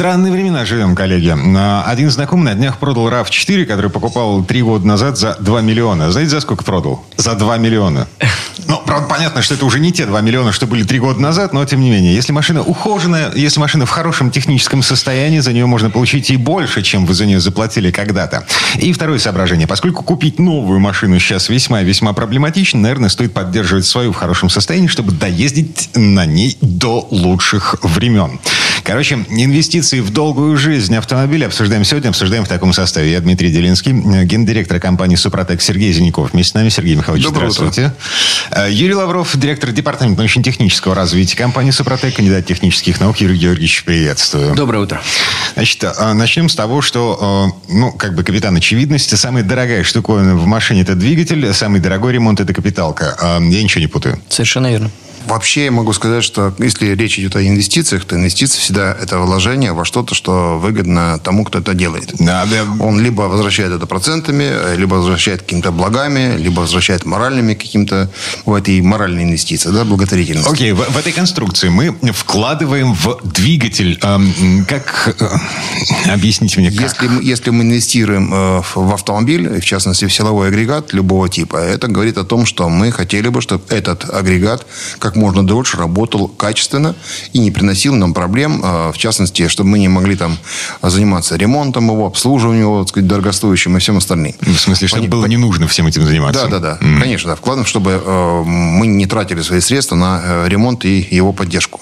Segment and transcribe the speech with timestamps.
[0.00, 1.30] Странные времена живем, коллеги.
[1.58, 6.10] А, Один знакомый на днях продал RAV4, который покупал три года назад за 2 миллиона.
[6.10, 7.04] Знаете, за сколько продал?
[7.18, 8.08] За 2 миллиона.
[8.66, 11.52] Ну, правда, понятно, что это уже не те 2 миллиона, что были три года назад,
[11.52, 12.14] но тем не менее.
[12.14, 16.82] Если машина ухоженная, если машина в хорошем техническом состоянии, за нее можно получить и больше,
[16.82, 18.46] чем вы за нее заплатили когда-то.
[18.76, 19.66] И второе соображение.
[19.66, 24.48] Поскольку купить новую машину сейчас весьма и весьма проблематично, наверное, стоит поддерживать свою в хорошем
[24.48, 28.38] состоянии, чтобы доездить на ней до лучших времен.
[28.84, 33.10] Короче, инвестиции в долгую жизнь автомобиля обсуждаем сегодня, обсуждаем в таком составе.
[33.10, 36.32] Я Дмитрий Делинский, э, гендиректор компании «Супротек» Сергей Зеников.
[36.32, 37.92] Вместе с нами Сергей Михайлович, Доброе здравствуйте.
[38.52, 43.16] Э, Юрий Лавров, директор департамента научно-технического развития компании «Супротек», кандидат технических наук.
[43.18, 44.54] Юрий Георгиевич, приветствую.
[44.54, 45.02] Доброе утро.
[45.54, 50.46] Значит, э, начнем с того, что, ну, как бы капитан очевидности, самая дорогая штуковина в
[50.46, 53.16] машине– это двигатель, самый дорогой ремонт– это капиталка.
[53.40, 54.20] Я ничего не путаю.
[54.28, 54.90] Совершенно верно.
[55.26, 59.72] Вообще я могу сказать, что если речь идет о инвестициях, то инвестиции всегда это вложение
[59.72, 62.12] во что-то, что выгодно тому, кто это делает.
[62.18, 62.64] Да, да.
[62.80, 68.10] Он либо возвращает это процентами, либо возвращает какими-то благами, либо возвращает моральными каким-то,
[68.44, 70.48] бывает и моральные инвестиции, да, благотворительность.
[70.48, 73.98] Окей, в, в этой конструкции мы вкладываем в двигатель.
[74.02, 75.16] эм, как...
[75.18, 76.80] э, объясните мне, как?
[76.80, 81.88] Если если мы инвестируем э, в автомобиль, в частности в силовой агрегат любого типа, это
[81.88, 84.66] говорит о том, что мы хотели бы, чтобы этот агрегат
[84.98, 86.94] как можно дольше работал качественно
[87.32, 90.38] и не приносил нам проблем, э, в частности, чтобы мы не могли там
[90.82, 94.34] заниматься ремонтом его, обслуживанием его, так сказать, дорогостоящим и всем остальным.
[94.40, 96.46] В смысле, чтобы Пони- было не нужно всем этим заниматься.
[96.48, 97.00] Да, да, да.
[97.00, 97.36] Конечно, да.
[97.36, 101.80] Вкладываем, чтобы э, мы не тратили свои средства на э, ремонт и его поддержку.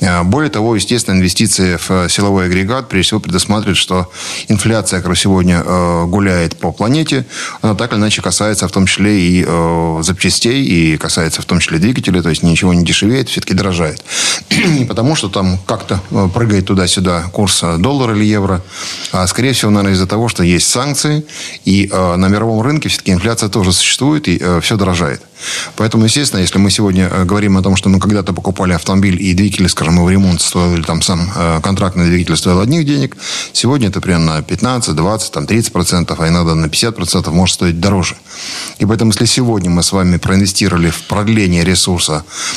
[0.00, 4.10] Э, более того, естественно, инвестиции в силовой агрегат прежде всего предусматривают, что
[4.48, 5.62] инфляция, которая сегодня
[6.06, 7.26] гуляет по планете,
[7.62, 9.46] она так или иначе касается в том числе и
[10.02, 14.02] запчастей, и касается в том числе двигателя, то есть ничего не дешевеет, все-таки дорожает.
[14.50, 18.62] Не потому, что там как-то э, прыгает туда-сюда курс э, доллара или евро,
[19.12, 21.24] а скорее всего, наверное, из-за того, что есть санкции,
[21.64, 25.22] и э, на мировом рынке все-таки инфляция тоже существует, и все дорожает.
[25.76, 29.34] Поэтому, естественно, если мы сегодня э, говорим о том, что мы когда-то покупали автомобиль, и
[29.34, 33.16] двигатель, скажем, его ремонт стоил, или там сам э, контрактный двигатель стоил одних денег,
[33.52, 37.54] сегодня это примерно на 15, 20, там 30 процентов, а иногда на 50 процентов может
[37.54, 38.16] стоить дороже.
[38.78, 42.55] И поэтому, если сегодня мы с вами проинвестировали в продление ресурса э,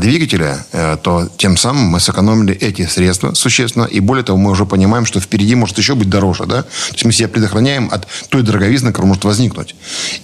[0.00, 3.84] двигателя, э, то тем самым мы сэкономили эти средства существенно.
[3.84, 6.46] И более того, мы уже понимаем, что впереди может еще быть дороже.
[6.46, 6.62] Да?
[6.62, 9.74] То есть мы себя предохраняем от той дороговизны, которая может возникнуть.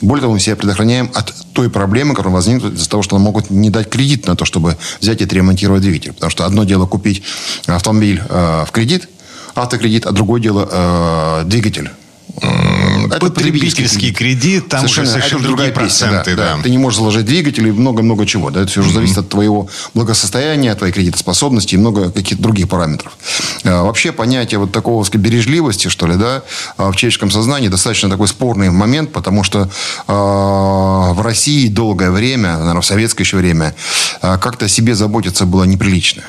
[0.01, 3.23] И более того, мы себя предохраняем от той проблемы, которая возникнет из-за того, что нам
[3.23, 6.13] могут не дать кредит на то, чтобы взять и отремонтировать двигатель.
[6.13, 7.23] Потому что одно дело купить
[7.67, 9.09] автомобиль э, в кредит,
[9.55, 11.91] автокредит, а другое дело э, двигатель.
[12.37, 16.37] Это Потребительский кредит, там уже совершенно это другие песня, проценты.
[16.37, 16.56] да, да.
[16.56, 16.62] да.
[16.62, 18.50] Ты не можешь заложить двигатель и много-много чего.
[18.50, 18.62] Да?
[18.62, 23.17] Это все уже зависит от твоего благосостояния, от твоей кредитоспособности и много каких-то других параметров.
[23.65, 26.43] А, Вообще понятие вот такого так сказать, бережливости, что ли, да,
[26.77, 29.71] а, в человеческом сознании достаточно такой спорный момент, потому что
[30.06, 33.75] а, в России долгое время, наверное, в советское еще время,
[34.22, 36.22] а, как-то о себе заботиться было неприлично.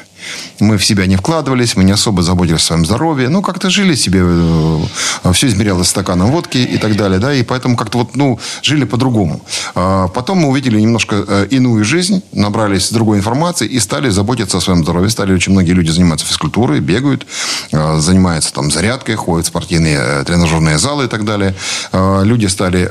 [0.59, 3.29] Мы в себя не вкладывались, мы не особо заботились о своем здоровье.
[3.29, 7.75] Ну, как-то жили себе, э, все измерялось стаканом водки и так далее, да, и поэтому
[7.75, 9.41] как-то вот, ну, жили по-другому.
[9.75, 14.61] А Потом мы увидели немножко э, иную жизнь, набрались другой информации и стали заботиться о
[14.61, 15.09] своем здоровье.
[15.09, 17.27] Стали очень многие люди заниматься физкультурой, бегают,
[17.71, 21.53] э, занимаются там зарядкой, ходят в спортивные тренажерные залы и так далее.
[21.93, 22.89] Люди стали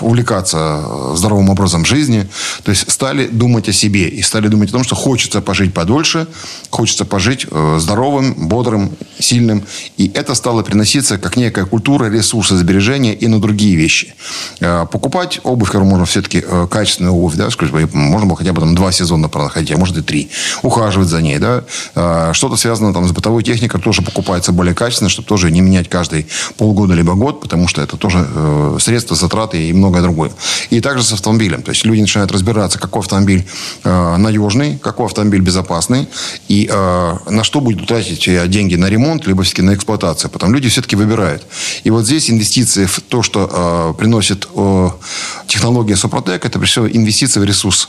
[0.00, 2.28] увлекаться здоровым образом жизни,
[2.62, 6.26] то есть стали думать о себе и стали думать о том, что хочется пожить подольше,
[6.72, 8.90] хочется пожить э, здоровым, бодрым,
[9.22, 9.62] сильным.
[9.96, 14.14] И это стало приноситься как некая культура ресурсосбережения и на другие вещи.
[14.60, 18.60] Э, Покупать обувь, которую можно все-таки э, качественную обувь, да, скажем, можно было хотя бы
[18.60, 20.30] там два сезона проходить, а может и три.
[20.62, 21.64] Ухаживать за ней, да.
[21.94, 25.88] Э, Что-то связано там с бытовой техникой тоже покупается более качественно, чтобы тоже не менять
[25.88, 28.26] каждый полгода либо год, потому что это тоже
[28.80, 30.32] средства, затраты и многое другое.
[30.70, 31.62] И также с автомобилем.
[31.62, 33.46] То есть люди начинают разбираться, какой автомобиль
[33.84, 36.08] надежный, какой автомобиль безопасный,
[36.48, 40.30] и на что будет тратить деньги на ремонт, либо все-таки на эксплуатацию.
[40.30, 41.46] Потом люди все-таки выбирают.
[41.84, 43.48] И вот здесь инвестиции в то, что
[43.94, 44.90] э, приносит э,
[45.46, 47.88] технология Супротек, это прежде всего инвестиции в ресурс.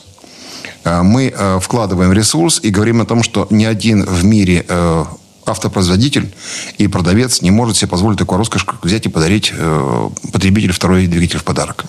[0.84, 5.06] Э, Мы вкладываем ресурс и говорим о том, что ни один в мире э,
[5.46, 6.34] автопроизводитель
[6.78, 11.08] и продавец не может себе позволить такую роскошь, как взять и подарить э, потребителю второй
[11.08, 11.86] двигатель в подарок.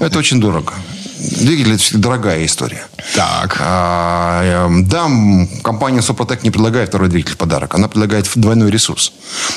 [0.00, 0.72] Это очень дорого.
[1.18, 2.86] Двигатель это всегда дорогая история.
[3.14, 3.58] Так.
[3.60, 5.08] А, эм, да,
[5.62, 7.74] компания Супротек не предлагает второй двигатель в подарок.
[7.74, 9.12] Она предлагает двойной ресурс.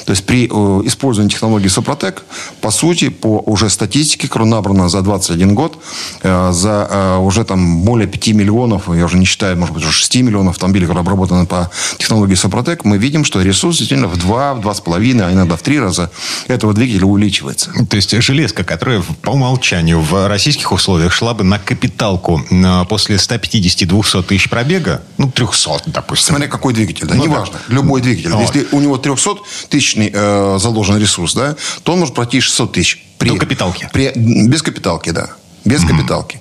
[0.05, 2.23] То есть при э, использовании технологии Супротек,
[2.61, 5.77] по сути, по уже статистике, которая набрана за 21 год,
[6.23, 9.91] э, за э, уже там более 5 миллионов, я уже не считаю, может быть, уже
[9.91, 14.55] 6 миллионов автомобилей, которые обработаны по технологии Супротек, мы видим, что ресурс действительно в 2,
[14.55, 16.09] в 2,5, а иногда в 3 раза
[16.47, 17.71] этого двигателя увеличивается.
[17.87, 22.41] То есть железка, которая по умолчанию в российских условиях шла бы на капиталку
[22.87, 26.35] после 150-200 тысяч пробега, ну, 300, допустим.
[26.35, 27.59] Смотря какой двигатель, да, ну, неважно.
[27.67, 27.75] Да.
[27.75, 28.31] Любой двигатель.
[28.31, 28.41] Вот.
[28.41, 29.35] Если у него 300
[29.69, 33.05] тысячный э, заложен ресурс, да, то он может пройти 600 тысяч.
[33.17, 33.89] При, До капиталки.
[33.91, 35.29] При, без капиталки, да.
[35.65, 35.87] Без mm-hmm.
[35.89, 36.39] капиталки.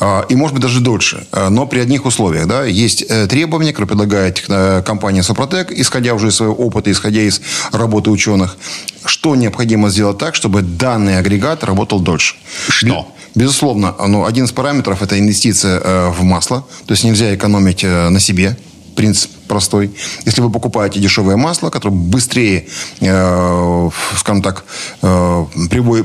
[0.00, 1.26] А, и, может быть, даже дольше.
[1.32, 2.46] А, но при одних условиях.
[2.46, 7.20] Да, есть э, требования, которые предлагает э, компания Сопротек, исходя уже из своего опыта, исходя
[7.20, 7.40] из
[7.72, 8.56] работы ученых.
[9.04, 12.36] Что необходимо сделать так, чтобы данный агрегат работал дольше?
[12.68, 13.12] Что?
[13.34, 16.66] Безусловно, ну, один из параметров– это инвестиция э, в масло.
[16.86, 18.56] То есть нельзя экономить на себе.
[18.94, 19.90] Принцип простой.
[20.24, 22.64] Если вы покупаете дешевое масло, которое быстрее,
[23.00, 24.64] э, скажем так,
[25.02, 25.44] э,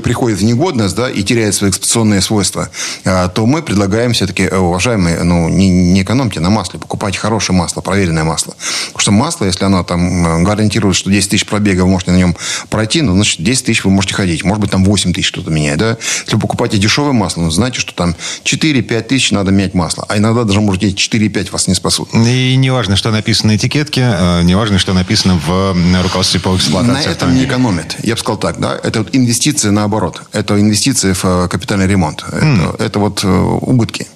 [0.04, 2.68] приходит в негодность да, и теряет свои эксплуатационные свойства,
[3.04, 7.56] э, то мы предлагаем все-таки, э, уважаемые, ну, не, не экономьте на масле, покупайте хорошее
[7.56, 8.54] масло, проверенное масло.
[8.88, 12.18] Потому что масло, если оно там э, гарантирует, что 10 тысяч пробега вы можете на
[12.18, 12.36] нем
[12.68, 14.44] пройти, ну, значит, 10 тысяч вы можете ходить.
[14.44, 15.78] Может быть, там 8 тысяч что-то меняет.
[15.78, 15.96] Да?
[16.24, 18.14] Если вы покупаете дешевое масло, ну, знаете, что там
[18.44, 20.04] 4-5 тысяч надо менять масло.
[20.06, 22.10] А иногда даже, может, эти 4-5 вас не спасут.
[22.12, 26.56] И не важно, что написано написано на этикетке, э, неважно, что написано в руководстве по
[26.56, 27.08] эксплуатации.
[27.08, 27.96] На этом не экономит.
[28.02, 30.22] Я бы сказал так, да, это вот инвестиции наоборот.
[30.32, 32.24] Это инвестиции в э, капитальный ремонт.
[32.26, 32.82] Это, mm.
[32.82, 34.06] это вот э, убытки.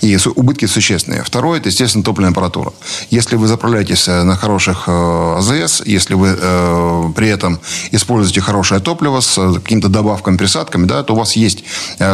[0.00, 1.22] И убытки существенные.
[1.22, 2.72] Второе, это, естественно, топливная аппаратура.
[3.10, 6.34] Если вы заправляетесь на хороших АЗС, если вы
[7.14, 7.60] при этом
[7.92, 11.64] используете хорошее топливо с какими-то добавками, присадками, да, то у вас есть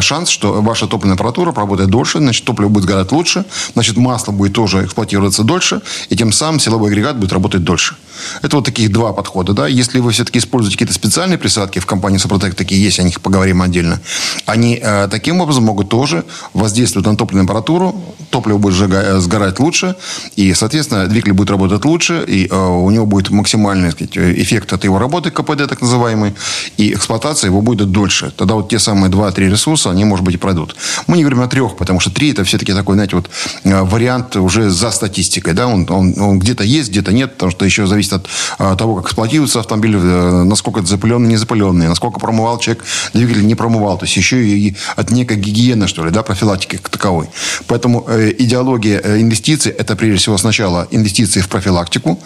[0.00, 4.52] шанс, что ваша топливная аппаратура проработает дольше, значит, топливо будет сгорать лучше, значит, масло будет
[4.52, 5.80] тоже эксплуатироваться дольше,
[6.10, 7.96] и тем самым силовой агрегат будет работать дольше.
[8.42, 9.52] Это вот таких два подхода.
[9.52, 9.66] Да?
[9.66, 13.62] Если вы все-таки используете какие-то специальные присадки, в компании Супротек такие есть, о них поговорим
[13.62, 14.00] отдельно,
[14.46, 16.24] они э, таким образом могут тоже
[16.54, 17.94] воздействовать на топливную температуру,
[18.30, 19.96] топливо будет сжигать, э, сгорать лучше,
[20.36, 24.84] и, соответственно, двигатель будет работать лучше, и э, у него будет максимальный сказать, эффект от
[24.84, 26.34] его работы, КПД так называемый,
[26.76, 28.32] и эксплуатация его будет дольше.
[28.36, 30.76] Тогда вот те самые 2-3 ресурса, они, может быть, и пройдут.
[31.06, 33.30] Мы не говорим о трех, потому что три это все-таки такой, знаете, вот
[33.64, 35.54] э, вариант уже за статистикой.
[35.54, 35.66] Да?
[35.66, 38.26] Он, он, он где-то есть, где-то нет, потому что еще зависит от
[38.58, 43.46] а, того, как эксплуатируется автомобиль, э, насколько это запыленный, не запыленный, насколько промывал человек двигатель,
[43.46, 43.98] не промывал.
[43.98, 47.28] То есть еще и от некой гигиены, что ли, да, профилактики как таковой.
[47.66, 52.18] Поэтому э, идеология э, инвестиций– это прежде всего сначала инвестиции в профилактику,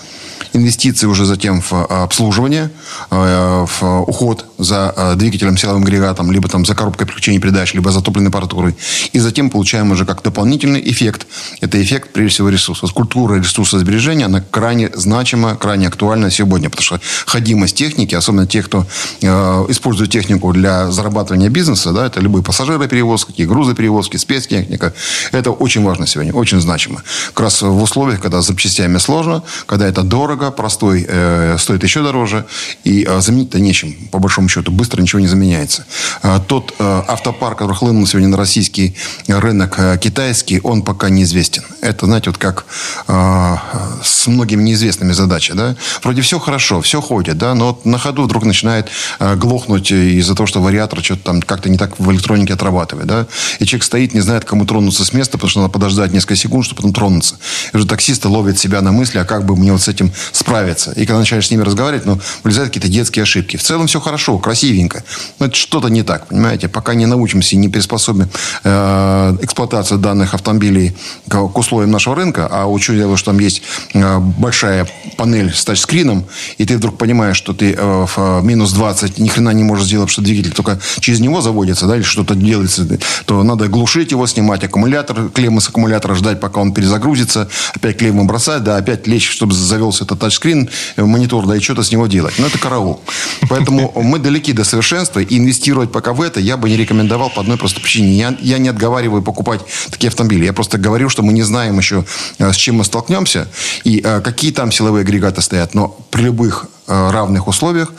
[0.53, 2.71] инвестиции уже затем в обслуживание,
[3.11, 8.31] в уход за двигателем, силовым агрегатом, либо там за коробкой переключения передач, либо за топливной
[8.31, 8.75] аппаратурой.
[9.13, 11.27] И затем получаем уже как дополнительный эффект.
[11.61, 12.87] Это эффект, прежде всего, ресурса.
[12.87, 18.67] Вот культура ресурсосбережения, она крайне значима, крайне актуальна сегодня, потому что ходимость техники, особенно тех,
[18.67, 18.87] кто
[19.21, 19.27] э,
[19.69, 24.93] использует технику для зарабатывания бизнеса, да, это любые пассажироперевозки, грузоперевозки, спецтехника,
[25.33, 27.03] это очень важно сегодня, очень значимо.
[27.29, 32.03] Как раз в условиях, когда с запчастями сложно, когда это дорого, простой э, стоит еще
[32.03, 32.47] дороже,
[32.85, 35.85] и э, заменить-то нечем, по большому счету, быстро ничего не заменяется.
[36.23, 38.95] Э, тот э, автопарк, который хлынул сегодня на российский
[39.29, 41.63] рынок э, китайский, он пока неизвестен.
[41.81, 42.67] Это, знаете, вот как
[43.09, 43.57] э,
[44.03, 48.23] с многими неизвестными задачами, да, вроде все хорошо, все ходит, да, но вот на ходу
[48.23, 52.55] вдруг начинает э, глохнуть из-за того, что вариатор что-то там как-то не так в электронике
[52.55, 53.27] отрабатывает, да,
[53.59, 56.65] и человек стоит, не знает, кому тронуться с места, потому что надо подождать несколько секунд,
[56.65, 57.37] чтобы потом тронуться.
[57.73, 60.93] И уже таксисты ловят себя на мысли, а как бы мне вот с этим справиться.
[60.93, 63.57] И когда начинаешь с ними разговаривать, ну, вылезают какие-то детские ошибки.
[63.57, 65.05] В целом все хорошо, красивенько,
[65.39, 68.29] но это что-то не так, понимаете, пока не научимся и не приспособим
[68.65, 70.97] э, эксплуатацию данных автомобилей
[71.29, 73.63] к, к условиям нашего рынка, а учитывая, что там есть
[73.95, 74.87] э, большая
[75.17, 76.27] панель с тачскрином,
[76.59, 79.87] и ты вдруг понимаешь, что ты э, в э, минус 20 ни хрена не можешь
[79.87, 82.87] сделать, что двигатель только через него заводится, да, или что-то делается,
[83.25, 88.25] то надо глушить его, снимать аккумулятор, клеммы с аккумулятора, ждать, пока он перезагрузится, опять клеммы
[88.25, 92.07] бросать, да, опять лечь, чтобы завелся этот тачскрин, э, монитор, да, и что-то с него
[92.07, 92.35] делать.
[92.39, 93.01] Но это караул.
[93.49, 97.41] Поэтому мы далеки до совершенства, и инвестировать пока в это я бы не рекомендовал по
[97.41, 98.17] одной простой причине.
[98.17, 100.45] Я, я не отговариваю покупать такие автомобили.
[100.45, 102.05] Я просто говорю, что мы не знаем еще,
[102.39, 103.49] с чем мы столкнемся,
[103.85, 105.75] и какие там силовые агрегаты стоят.
[105.75, 107.93] Но при любых равных условиях.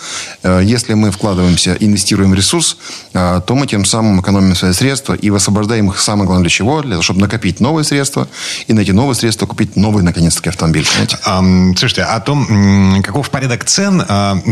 [0.44, 2.78] Э, если мы вкладываемся, инвестируем ресурс,
[3.14, 6.82] то мы тем самым экономим свои средства и высвобождаем их самое главное для чего?
[6.82, 8.28] Для того, чтобы накопить новые средства
[8.68, 10.86] и на эти новые средства купить новый, наконец-таки, автомобиль.
[11.26, 14.04] Um, слушайте, о том, каков порядок цен,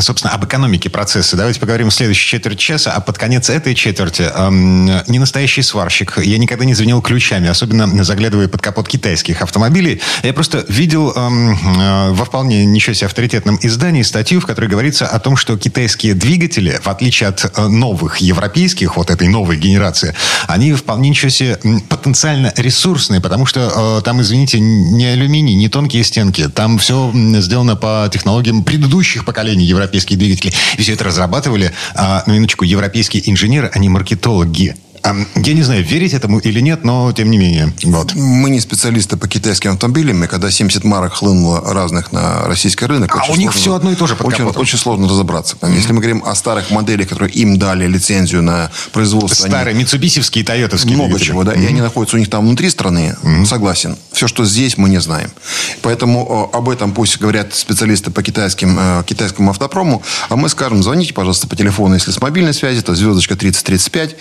[0.02, 4.30] собственно, об экономике процесса, давайте поговорим в следующей четверть часа, а под конец этой четверти
[5.10, 6.18] не настоящий сварщик.
[6.18, 10.02] Я никогда не звенел ключами, особенно заглядывая под капот китайских автомобилей.
[10.24, 15.20] Я просто видел э, во вполне ничего себе авторитетном издании статью, в которой говорится о
[15.20, 20.14] том, что китайские двигатели, в отличие от э, новых европейских, вот этой новой генерации,
[20.48, 21.58] они вполне ничего себе
[21.90, 27.76] потенциально ресурсные, потому что э, там, извините, не алюминий, не тонкие стенки, там все сделано
[27.76, 30.54] по технологиям предыдущих поколений европейских двигателей.
[30.78, 34.76] И все это разрабатывали, на минуточку, европейские инженеры, а не маркетологи.
[35.04, 37.74] Я не знаю, верить этому или нет, но тем не менее.
[37.84, 38.14] Вот.
[38.16, 43.16] Мы не специалисты по китайским автомобилям, и когда 70 марок хлынуло разных на российский рынок...
[43.16, 45.56] А у них все одно и то же под очень, очень сложно разобраться.
[45.56, 45.76] Mm-hmm.
[45.76, 49.48] Если мы говорим о старых моделях, которые им дали лицензию на производство...
[49.48, 49.80] Старые, они...
[49.80, 50.96] митсубисевские, тойотовские.
[50.96, 51.28] Много двигатели.
[51.28, 51.54] чего, да.
[51.54, 51.64] Mm-hmm.
[51.64, 53.46] И они находятся у них там внутри страны, mm-hmm.
[53.46, 53.98] согласен.
[54.12, 55.32] Все, что здесь, мы не знаем.
[55.82, 61.14] Поэтому об этом пусть говорят специалисты по китайским, э, китайскому автопрому, а мы скажем, звоните,
[61.14, 64.16] пожалуйста, по телефону, если с мобильной связи, то звездочка 3035,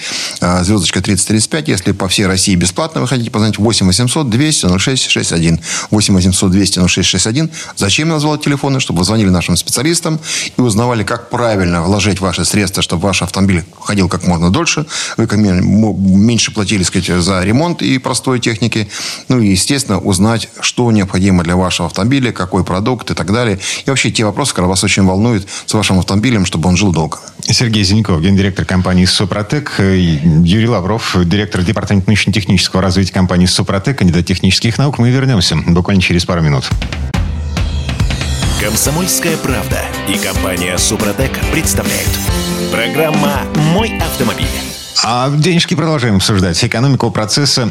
[0.68, 1.68] звездочка 3035.
[1.68, 5.60] Если по всей России бесплатно вы хотите позвонить, 8 800 200 06 61.
[5.90, 7.50] 8 800 200 06 61.
[7.76, 8.80] Зачем я назвал телефоны?
[8.80, 10.20] Чтобы вы звонили нашим специалистам
[10.56, 14.86] и узнавали, как правильно вложить ваши средства, чтобы ваш автомобиль ходил как можно дольше.
[15.16, 18.88] Вы как меньше платили, сказать, за ремонт и простой техники.
[19.28, 23.58] Ну и, естественно, узнать, что необходимо для вашего автомобиля, какой продукт и так далее.
[23.86, 27.18] И вообще те вопросы, которые вас очень волнуют с вашим автомобилем, чтобы он жил долго.
[27.40, 29.72] Сергей Зиньков, гендиректор компании «Супротек».
[30.58, 34.98] Юрий Лавров, директор департамента научно-технического развития компании «Супротек», кандидат технических наук.
[34.98, 36.68] Мы вернемся буквально через пару минут.
[38.60, 42.10] Комсомольская правда и компания «Супротек» представляют.
[42.72, 44.48] Программа «Мой автомобиль».
[45.04, 46.64] А денежки продолжаем обсуждать.
[46.64, 47.70] Экономику процесса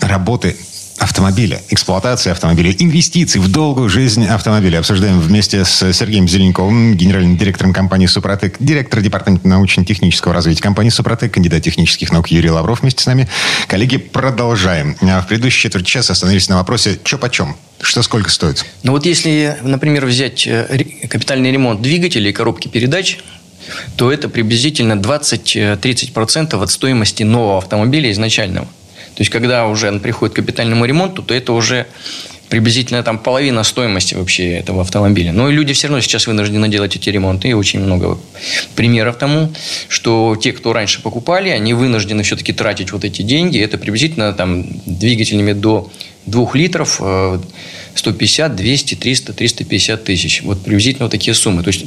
[0.00, 0.56] работы
[0.98, 4.78] автомобиля, эксплуатации автомобиля, инвестиций в долгую жизнь автомобиля.
[4.78, 11.32] Обсуждаем вместе с Сергеем Зеленковым, генеральным директором компании «Супротек», директор департамента научно-технического развития компании «Супротек»,
[11.34, 13.28] кандидат технических наук Юрий Лавров вместе с нами.
[13.66, 14.96] Коллеги, продолжаем.
[15.02, 18.64] А в предыдущей четверть часа остановились на вопросе «Что почем?» Что сколько стоит?
[18.82, 23.18] Ну вот если, например, взять э, капитальный ремонт двигателей и коробки передач,
[23.96, 28.68] то это приблизительно 20-30% от стоимости нового автомобиля изначального.
[29.14, 31.86] То есть, когда уже он приходит к капитальному ремонту, то это уже
[32.48, 35.32] приблизительно там половина стоимости вообще этого автомобиля.
[35.32, 37.48] Но люди все равно сейчас вынуждены делать эти ремонты.
[37.48, 38.18] И очень много
[38.76, 39.52] примеров тому,
[39.88, 43.58] что те, кто раньше покупали, они вынуждены все-таки тратить вот эти деньги.
[43.58, 45.90] Это приблизительно там двигателями до
[46.26, 47.00] 2 литров
[47.94, 50.42] 150, 200, 300, 350 тысяч.
[50.42, 51.62] Вот приблизительно вот такие суммы.
[51.62, 51.86] То есть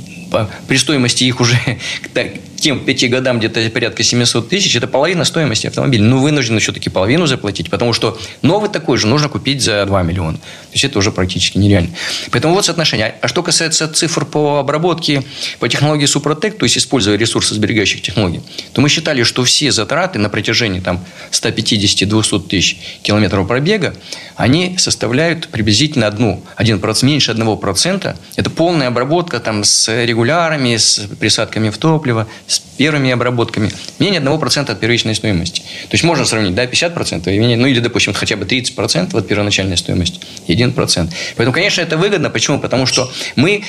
[0.67, 1.57] при стоимости их уже
[2.57, 6.03] тем пяти годам где-то порядка 700 тысяч, это половина стоимости автомобиля.
[6.03, 10.37] Ну, вынуждены все-таки половину заплатить, потому что новый такой же нужно купить за 2 миллиона.
[10.37, 11.89] То есть это уже практически нереально.
[12.31, 13.15] Поэтому вот соотношение.
[13.21, 15.23] А что касается цифр по обработке,
[15.59, 18.41] по технологии Супротек, то есть используя ресурсы сберегающих технологий,
[18.73, 23.95] то мы считали, что все затраты на протяжении там 150-200 тысяч километров пробега,
[24.35, 28.17] они составляют приблизительно одну, один процент, меньше одного процента.
[28.35, 29.89] Это полная обработка там с
[30.27, 35.61] регулярами, с присадками в топливо, с первыми обработками менее 1% от первичной стоимости.
[35.61, 39.27] То есть можно сравнить, да, 50% и менее, ну или, допустим, хотя бы 30% от
[39.27, 41.09] первоначальной стоимости и 1%.
[41.35, 42.29] Поэтому, конечно, это выгодно.
[42.29, 42.59] Почему?
[42.59, 43.63] Потому что мы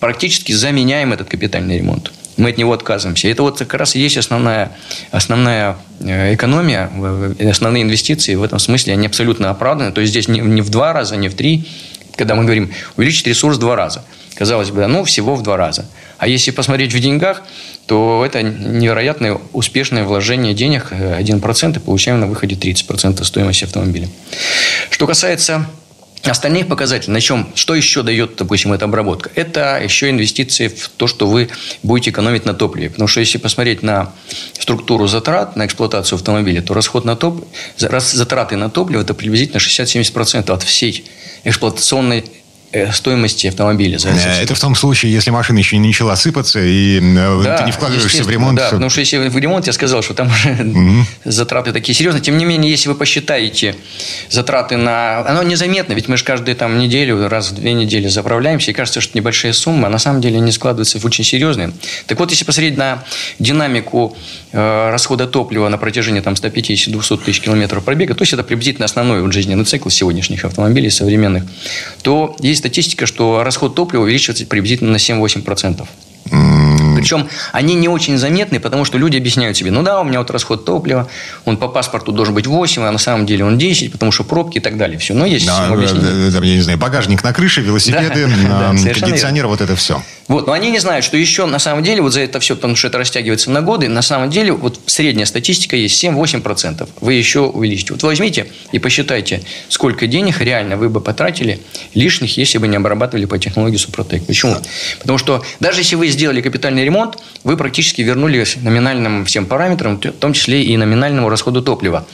[0.00, 2.12] практически заменяем этот капитальный ремонт.
[2.36, 3.28] Мы от него отказываемся.
[3.28, 4.70] Это вот как раз и есть основная,
[5.10, 6.88] основная э, экономия,
[7.50, 9.92] основные инвестиции в этом смысле, они абсолютно оправданы.
[9.92, 11.68] То есть здесь не, не в два раза, не в три,
[12.16, 14.04] когда мы говорим увеличить ресурс в два раза.
[14.38, 15.84] Казалось бы, ну, всего в два раза.
[16.16, 17.42] А если посмотреть в деньгах,
[17.86, 24.08] то это невероятное успешное вложение денег 1% и получаем на выходе 30% стоимости автомобиля.
[24.90, 25.66] Что касается
[26.24, 29.28] остальных показателей, на чем, что еще дает, допустим, эта обработка?
[29.34, 31.48] Это еще инвестиции в то, что вы
[31.82, 32.90] будете экономить на топливе.
[32.90, 34.12] Потому что если посмотреть на
[34.60, 37.44] структуру затрат на эксплуатацию автомобиля, то расход на топ...
[37.76, 41.04] затраты на топливо– это приблизительно 60-70% от всей
[41.42, 42.47] эксплуатационной Э,
[42.92, 43.98] стоимости автомобиля.
[43.98, 47.58] За э, это в том случае, если машина еще не начала сыпаться, и э, да,
[47.58, 48.58] ты не вкладываешься в ремонт.
[48.58, 51.06] Да, потому что если в ремонт, я сказал, что там уже угу.
[51.24, 52.22] затраты такие серьезные.
[52.22, 53.74] Тем не менее, если вы посчитаете
[54.28, 55.26] затраты на...
[55.26, 59.00] Оно незаметно, ведь мы же каждую там неделю, раз в две недели заправляемся, и кажется,
[59.00, 61.72] что небольшие суммы, а на самом деле они складываются в очень серьезные.
[62.06, 63.04] Так вот, если посмотреть на
[63.38, 64.16] динамику
[64.52, 69.22] э, расхода топлива на протяжении там 150-200 тысяч километров пробега, то есть это приблизительно основной
[69.22, 71.44] вот жизненный цикл сегодняшних автомобилей современных,
[72.02, 75.86] то есть есть статистика, что расход топлива увеличивается приблизительно на 7-8%.
[76.98, 80.30] Причем они не очень заметны, потому что люди объясняют себе, ну да, у меня вот
[80.30, 81.08] расход топлива,
[81.44, 84.58] он по паспорту должен быть 8, а на самом деле он 10, потому что пробки
[84.58, 84.98] и так далее.
[84.98, 86.50] Все, но есть да, объяснение.
[86.50, 90.02] Я не знаю, багажник на крыше, велосипеды, да, да, кондиционер, вот это все.
[90.28, 92.76] Вот, но они не знают, что еще на самом деле вот за это все, потому
[92.76, 96.86] что это растягивается на годы, на самом деле вот средняя статистика есть 7-8%.
[97.00, 97.94] Вы еще увеличите.
[97.94, 101.60] Вот возьмите и посчитайте, сколько денег реально вы бы потратили
[101.94, 104.26] лишних, если бы не обрабатывали по технологии Супротек.
[104.26, 104.56] Почему?
[105.00, 110.10] Потому что даже если вы сделали капитальный ремонт, вы практически вернулись номинальным всем параметрам, в
[110.12, 112.06] том числе и номинальному расходу топлива.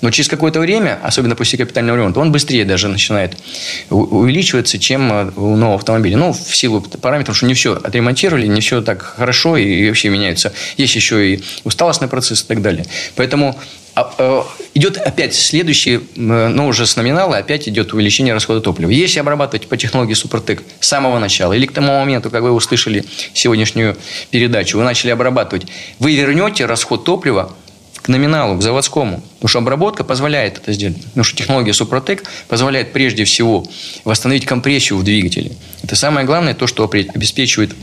[0.00, 3.36] Но через какое-то время, особенно после капитального ремонта, он быстрее даже начинает
[3.90, 6.16] увеличиваться, чем э, у нового автомобиля.
[6.16, 10.52] Ну, в силу параметров, что не все отремонтировали, не все так хорошо и вообще меняются.
[10.78, 12.86] Есть еще и усталостный процесс и так далее.
[13.16, 13.58] Поэтому
[14.74, 18.90] идет опять следующий, ну, уже с номинала, опять идет увеличение расхода топлива.
[18.90, 23.04] Если обрабатывать по технологии Супротек с самого начала или к тому моменту, как вы услышали
[23.32, 23.96] сегодняшнюю
[24.30, 25.66] передачу, вы начали обрабатывать,
[25.98, 27.54] вы вернете расход топлива
[28.02, 29.22] к номиналу, к заводскому.
[29.34, 31.02] Потому что обработка позволяет это сделать.
[31.04, 33.66] Потому что технология Супротек позволяет прежде всего
[34.04, 35.52] восстановить компрессию в двигателе.
[35.82, 37.74] Это самое главное, то, что обеспечивает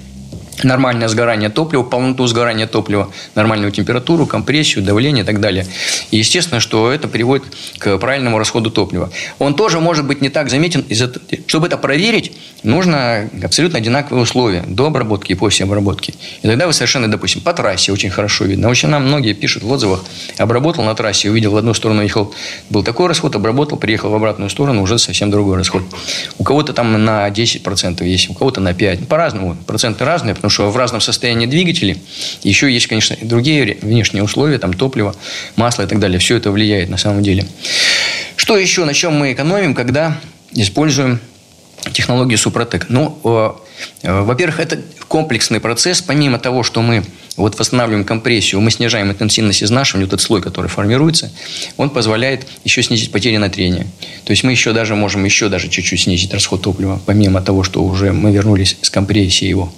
[0.63, 5.65] нормальное сгорание топлива, полноту сгорания топлива, нормальную температуру, компрессию, давление и так далее.
[6.11, 7.45] И естественно, что это приводит
[7.77, 9.11] к правильному расходу топлива.
[9.39, 10.85] Он тоже может быть не так заметен.
[11.47, 12.33] Чтобы это проверить,
[12.63, 16.13] нужно абсолютно одинаковые условия до обработки и после обработки.
[16.41, 18.69] И тогда вы совершенно, допустим, по трассе очень хорошо видно.
[18.69, 20.03] Очень нам многие пишут в отзывах,
[20.37, 22.33] обработал на трассе, увидел в одну сторону, ехал,
[22.69, 25.83] был такой расход, обработал, приехал в обратную сторону, уже совсем другой расход.
[26.37, 29.05] У кого-то там на 10% есть, у кого-то на 5%.
[29.05, 29.55] По-разному.
[29.65, 31.97] Проценты разные, потому что в разном состоянии двигатели.
[32.43, 35.15] Еще есть, конечно, и другие внешние условия, там топливо,
[35.55, 36.19] масло и так далее.
[36.19, 37.45] Все это влияет на самом деле.
[38.35, 40.17] Что еще, на чем мы экономим, когда
[40.53, 41.19] используем
[41.93, 42.87] технологию Супротек?
[42.89, 43.51] Ну, э,
[44.03, 46.01] э, во-первых, это комплексный процесс.
[46.01, 47.03] Помимо того, что мы
[47.37, 51.31] вот восстанавливаем компрессию, мы снижаем интенсивность изнашивания, вот этот слой, который формируется,
[51.77, 53.87] он позволяет еще снизить потери на трение.
[54.25, 57.83] То есть мы еще даже можем еще даже чуть-чуть снизить расход топлива, помимо того, что
[57.83, 59.71] уже мы вернулись с компрессией его.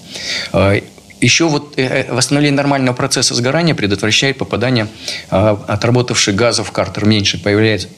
[1.21, 4.87] Еще вот э, э, восстановление нормального процесса сгорания предотвращает попадание
[5.29, 7.05] а, отработавших газов в картер.
[7.05, 7.89] Меньше, появляется,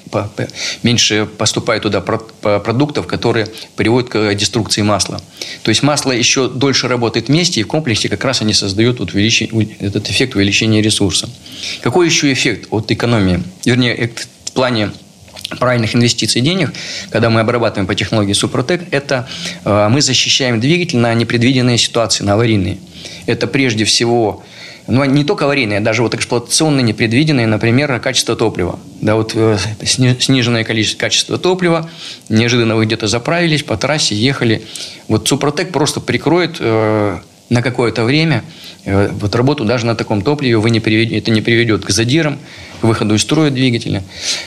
[0.83, 5.21] меньше поступает туда продуктов, которые приводят к деструкции масла.
[5.63, 9.13] То есть масло еще дольше работает вместе, и в комплексе как раз они создают вот
[9.13, 11.29] этот эффект увеличения ресурса.
[11.81, 13.43] Какой еще эффект от экономии?
[13.65, 14.11] Вернее,
[14.45, 14.91] в плане
[15.59, 16.73] правильных инвестиций денег,
[17.09, 19.27] когда мы обрабатываем по технологии Супротек, это
[19.65, 22.77] э, мы защищаем двигатель на непредвиденные ситуации, на аварийные.
[23.25, 24.43] Это прежде всего
[24.87, 28.79] ну, не только аварийные, а даже вот эксплуатационные, непредвиденные, например, качество топлива.
[28.99, 31.89] Да, вот э, сниженное количество качества топлива,
[32.29, 34.63] неожиданно вы где-то заправились, по трассе ехали.
[35.07, 38.43] Вот Супротек просто прикроет э, на какое-то время
[38.85, 42.39] э, вот работу даже на таком топливе, вы не приведете, это не приведет к задирам,
[42.83, 44.03] выходу из строя двигателя.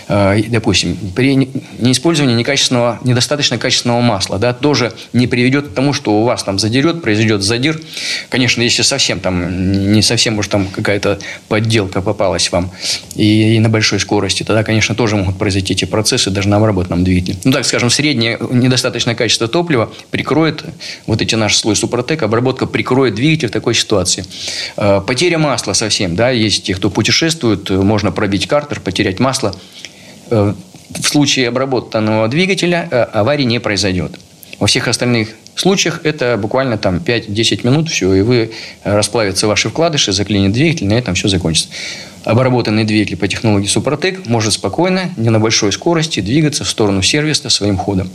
[0.08, 1.34] Э, допустим, при
[1.78, 6.58] неиспользовании некачественного, недостаточно качественного масла, да, тоже не приведет к тому, что у вас там
[6.58, 7.80] задерет, произойдет задир.
[8.28, 11.18] Конечно, если совсем там, не совсем уж там какая-то
[11.48, 12.70] подделка попалась вам
[13.14, 17.04] и, и на большой скорости, тогда, конечно, тоже могут произойти эти процессы даже на обработанном
[17.04, 17.38] двигателе.
[17.44, 20.64] Ну, так скажем, среднее недостаточное качество топлива прикроет
[21.06, 24.24] вот эти наши слой супротек, обработка прикроет двигатель в такой ситуации.
[24.76, 29.54] Э, потеря масла совсем, да, есть те, кто путешествует, можно пробить картер, потерять масло.
[30.30, 30.54] Э,
[30.88, 34.12] в случае обработанного двигателя э, аварии не произойдет.
[34.58, 40.12] Во всех остальных случаях это буквально там 5-10 минут, все, и вы расплавятся ваши вкладыши,
[40.12, 41.68] заклинит двигатель, на этом все закончится.
[42.24, 47.50] Обработанный двигатель по технологии Супротек может спокойно, не на большой скорости, двигаться в сторону сервиса
[47.50, 48.10] своим ходом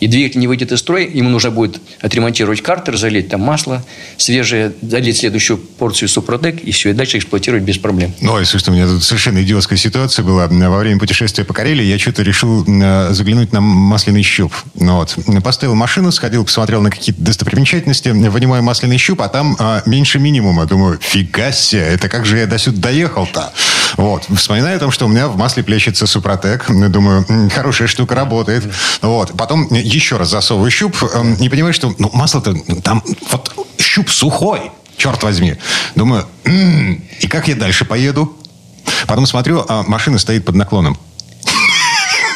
[0.00, 3.84] и двигатель не выйдет из строя, ему нужно будет отремонтировать картер, залить там масло
[4.16, 8.12] свежее, залить следующую порцию Супротек, и все, и дальше эксплуатировать без проблем.
[8.20, 10.48] Ну, слушайте, у меня тут совершенно идиотская ситуация была.
[10.48, 14.52] Во время путешествия по Карелии я что-то решил э, заглянуть на масляный щуп.
[14.74, 15.16] Ну, вот.
[15.42, 20.66] Поставил машину, сходил, посмотрел на какие-то достопримечательности, вынимаю масляный щуп, а там а, меньше минимума.
[20.66, 23.52] Думаю, фига себе, это как же я до сюда доехал-то?
[23.96, 24.26] Вот.
[24.36, 26.66] Вспоминаю о том, что у меня в масле плещется Супротек.
[26.68, 28.64] Думаю, хорошая штука, работает.
[29.02, 29.36] Вот.
[29.36, 34.70] Потом еще раз засовываю щуп эм, и понимаю, что ну, масло-то там вот щуп сухой,
[34.96, 35.56] черт возьми.
[35.94, 38.36] Думаю, м-м, и как я дальше поеду?
[39.06, 40.98] Потом смотрю, а машина стоит под наклоном.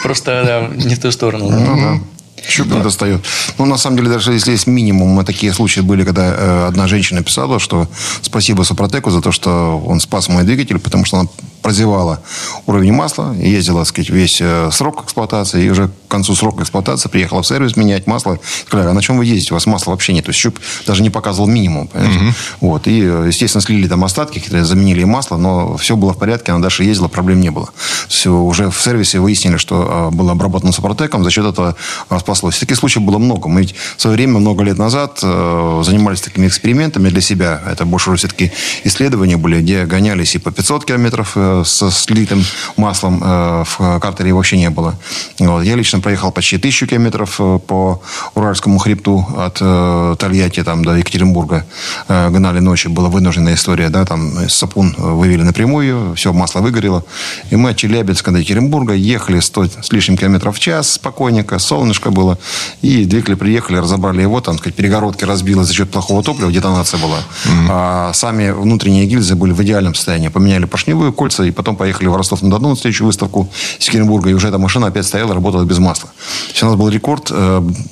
[0.03, 1.49] Просто да, не в ту сторону.
[1.51, 2.01] Ну, да.
[2.49, 3.25] Щуп не достает.
[3.59, 7.23] Ну, на самом деле, даже если есть минимум, такие случаи были, когда э, одна женщина
[7.23, 7.89] писала, что
[8.21, 11.29] спасибо Супротеку за то, что он спас мой двигатель, потому что она
[11.63, 12.21] прозевала
[12.67, 17.09] уровень масла, ездила, так сказать, весь э, срок эксплуатации, и уже к концу срока эксплуатации
[17.09, 18.39] приехала в сервис менять масло.
[18.67, 19.55] Сказали, а на чем вы ездите?
[19.55, 20.25] У вас масла вообще нет.
[20.25, 21.89] То есть щуп даже не показывал минимум.
[21.95, 22.35] Угу.
[22.61, 22.87] Вот.
[22.89, 26.61] И, э, естественно, слили там остатки, которые заменили масло, но все было в порядке, она
[26.61, 27.71] дальше ездила, проблем не было.
[28.09, 31.77] Все, уже в сервисе выяснили, что э, было обработано Супротеком, за счет этого
[32.19, 32.59] спаслось.
[32.59, 33.49] Таких случаев было много.
[33.49, 37.61] Мы ведь в свое время, много лет назад, занимались такими экспериментами для себя.
[37.71, 38.53] Это больше все-таки
[38.85, 42.45] исследования были, где гонялись и по 500 километров со слитым
[42.77, 44.95] маслом э, в картере вообще не было.
[45.39, 45.63] Вот.
[45.63, 48.03] Я лично проехал почти тысячу километров э, по
[48.35, 51.65] Уральскому хребту от э, Тольятти там, до Екатеринбурга.
[52.09, 53.89] Гнали ночью, была вынужденная история.
[53.89, 57.05] Да, там сапун вывели напрямую, все, масло выгорело.
[57.51, 62.11] И мы от Челябинска до Екатеринбурга ехали 100 с лишним километров в час спокойненько, солнышко
[62.11, 62.39] было.
[62.83, 67.19] И двигатели приехали, разобрали его, там, сказать, перегородки разбило за счет плохого топлива, детонация была.
[67.19, 67.67] Mm-hmm.
[67.71, 70.29] А сами внутренние гильзы были в идеальном состоянии.
[70.29, 74.49] Поменяли поршневые кольца, и потом поехали в Ростов-на-Дону на следующую выставку с Екатеринбурга, и уже
[74.49, 76.11] эта машина опять стояла, работала без масла.
[76.49, 77.29] Есть у нас был рекорд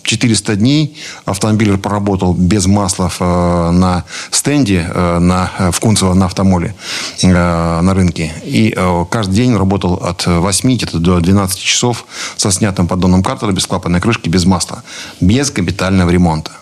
[0.03, 6.27] 400 э, дней автомобиль поработал без масла э, на стенде э, на, в Кунцево на
[6.27, 6.75] автомоле
[7.23, 8.33] на рынке.
[8.45, 8.77] И
[9.11, 14.29] каждый день работал от 8 до 12 часов со снятым поддоном картера без клапанной крышки,
[14.29, 14.83] без масла.
[15.21, 16.53] Без капитального ремонта.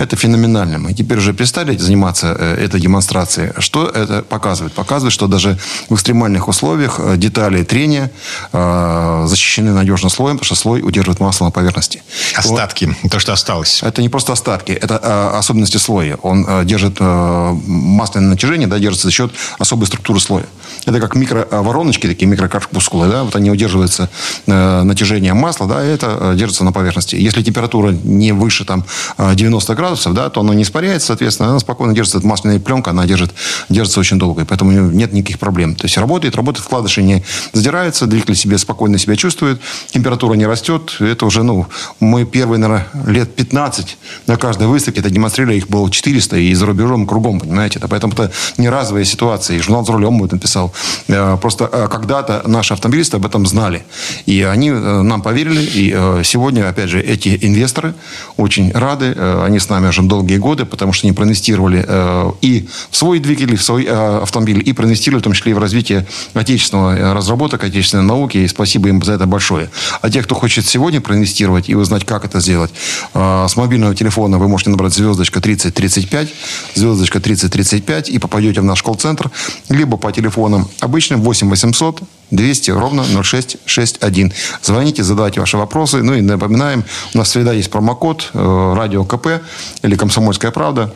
[0.00, 0.78] Это феноменально.
[0.78, 3.52] Мы теперь уже перестали заниматься э, этой демонстрацией.
[3.58, 4.72] Что это показывает?
[4.72, 5.58] Показывает, что даже
[5.90, 8.10] в экстремальных условиях э, детали трения
[8.52, 12.02] э, защищены надежно слоем, потому что слой удерживает масло на поверхности.
[12.34, 13.12] Остатки, вот.
[13.12, 13.82] то, что осталось.
[13.82, 16.16] Это не просто остатки, это особенности слоя.
[16.22, 20.46] Он держит масляное натяжение, да, держится за счет особой структуры слоя.
[20.86, 24.08] Это как микровороночки, такие микрокорпускулы, да, вот они удерживаются
[24.46, 27.16] натяжением масла, да, и это держится на поверхности.
[27.16, 28.84] Если температура не выше там
[29.18, 32.18] 90 градусов, градусов, да, то оно не испаряется, соответственно, она спокойно держится.
[32.18, 33.32] Эта масляная пленка, она держит,
[33.68, 35.74] держится очень долго, и поэтому нет никаких проблем.
[35.74, 40.96] То есть работает, работает, вкладыши не задираются, двигатель себе спокойно себя чувствует, температура не растет.
[41.00, 41.66] Это уже, ну,
[41.98, 46.66] мы первые, наверное, лет 15 на каждой выставке это демонстрировали, их было 400, и за
[46.66, 47.78] рубежом кругом, понимаете.
[47.78, 49.56] Это, поэтому это не разовая ситуация.
[49.56, 50.72] И журнал «За рулем» об этом писал.
[51.08, 53.82] Э, просто э, когда-то наши автомобилисты об этом знали.
[54.26, 55.62] И они э, нам поверили.
[55.62, 55.90] И
[56.24, 57.94] сегодня, опять же, эти инвесторы
[58.36, 59.14] очень рады.
[59.44, 63.56] Они с нами уже долгие годы, потому что они проинвестировали э, и в свой двигатель,
[63.56, 67.64] в свой э, автомобиль, и проинвестировали в том числе и в развитие отечественного э, разработок,
[67.64, 69.70] отечественной науки, и спасибо им за это большое.
[70.00, 72.70] А те, кто хочет сегодня проинвестировать и узнать, как это сделать,
[73.14, 76.28] э, с мобильного телефона вы можете набрать звездочка 3035,
[76.74, 79.30] звездочка 3035 и попадете в наш колл-центр,
[79.68, 84.32] либо по телефонам обычным 8 800 200 ровно 0661.
[84.62, 86.02] Звоните, задавайте ваши вопросы.
[86.02, 89.42] Ну и напоминаем, у нас всегда есть промокод э, радио КП
[89.82, 90.94] или Комсомольская правда.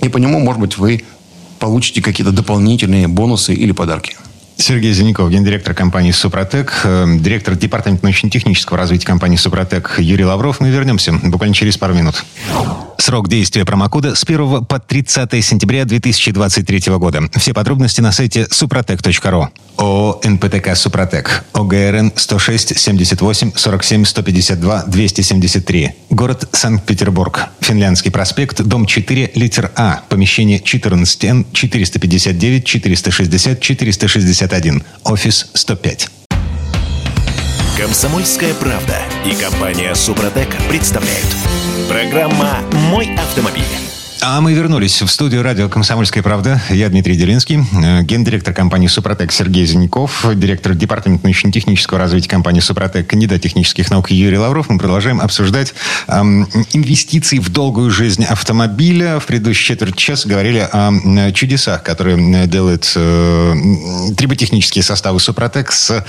[0.00, 1.04] И по нему, может быть, вы
[1.58, 4.16] получите какие-то дополнительные бонусы или подарки.
[4.56, 10.60] Сергей Зеленков, гендиректор компании «Супротек», э, директор департамента научно-технического развития компании «Супротек» Юрий Лавров.
[10.60, 12.24] Мы вернемся буквально через пару минут.
[12.98, 17.22] Срок действия промокода с 1 по 30 сентября 2023 года.
[17.34, 19.48] Все подробности на сайте suprotec.ru.
[19.76, 21.44] ООО «НПТК Супротек».
[21.52, 25.94] ОГРН 106 78 47 152 273.
[26.10, 27.48] Город Санкт-Петербург.
[27.60, 30.02] Финляндский проспект, дом 4, литер А.
[30.08, 34.82] Помещение 14Н 459 460 461.
[35.04, 36.08] Офис 105.
[37.78, 41.26] Комсомольская правда и компания Супротек представляют.
[41.88, 42.58] Программа
[42.90, 43.91] «Мой автомобиль».
[44.24, 46.62] А мы вернулись в студию радио «Комсомольская правда».
[46.70, 53.08] Я Дмитрий Делинский, э, гендиректор компании «Супротек» Сергей Зиняков, директор департамента научно-технического развития компании «Супротек»,
[53.08, 54.68] кандидат технических наук Юрий Лавров.
[54.68, 55.74] Мы продолжаем обсуждать
[56.06, 59.18] эм, инвестиции в долгую жизнь автомобиля.
[59.18, 63.54] В предыдущей четверть часа говорили о чудесах, которые делают э,
[64.16, 66.06] триботехнические составы «Супротек» с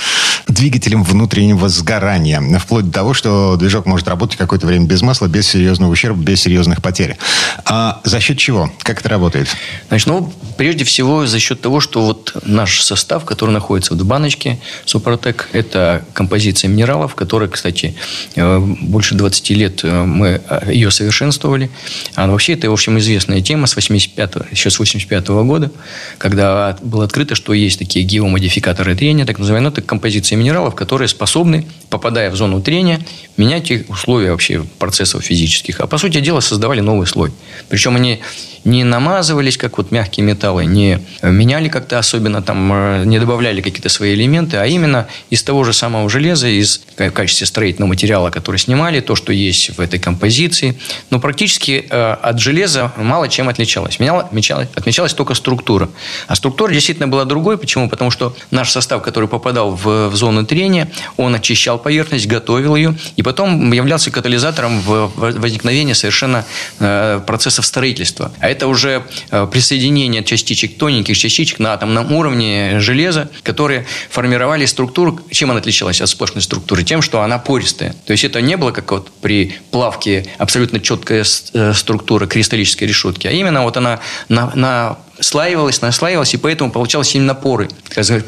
[0.48, 2.40] двигателем внутреннего сгорания.
[2.60, 6.42] Вплоть до того, что движок может работать какое-то время без масла, без серьезного ущерба, без
[6.42, 7.18] серьезных потерь.
[7.66, 8.70] А за счет чего?
[8.80, 9.48] Как это работает?
[9.88, 14.60] Значит, ну, прежде всего, за счет того, что вот наш состав, который находится в баночке
[14.86, 17.96] Супротек, это композиция минералов, которая, кстати,
[18.36, 21.70] э, больше 20 лет э, мы э, ее совершенствовали.
[22.16, 25.72] А вообще, это, в общем, известная тема с 85 еще с 85 -го года,
[26.18, 31.08] когда было открыто, что есть такие геомодификаторы трения, так называемые, ну, это композиция минералов, которые
[31.08, 33.00] способны, попадая в зону трения,
[33.38, 35.80] менять их условия вообще процессов физических.
[35.80, 37.32] А по сути дела создавали новый слой.
[37.70, 38.22] Причем они
[38.66, 43.90] не намазывались, как вот мягкие металлы, не меняли как-то особенно, там, э, не добавляли какие-то
[43.90, 48.58] свои элементы, а именно из того же самого железа, из в качестве строительного материала, который
[48.58, 50.78] снимали, то, что есть в этой композиции.
[51.10, 54.00] Но практически э, от железа мало чем отличалось.
[54.00, 55.90] Меняла, отмечалась, отмечалась только структура.
[56.28, 57.58] А структура действительно была другой.
[57.58, 57.90] Почему?
[57.90, 62.96] Потому что наш состав, который попадал в, в зону трения, он очищал поверхность, готовил ее,
[63.16, 66.46] и потом являлся катализатором в возникновения совершенно
[66.80, 68.32] э, процессов строительства.
[68.40, 75.20] А это уже э, присоединение частичек, тоненьких частичек на атомном уровне железа, которые формировали структуру.
[75.32, 76.84] Чем она отличалась от сплошной структуры?
[76.84, 77.96] Тем, что она пористая.
[78.06, 83.28] То есть это не было как вот при плавке абсолютно четкая э, структура кристаллической решетки,
[83.28, 87.70] а именно вот она на, на слаивалась, наслаивалась, и поэтому получалось именно поры.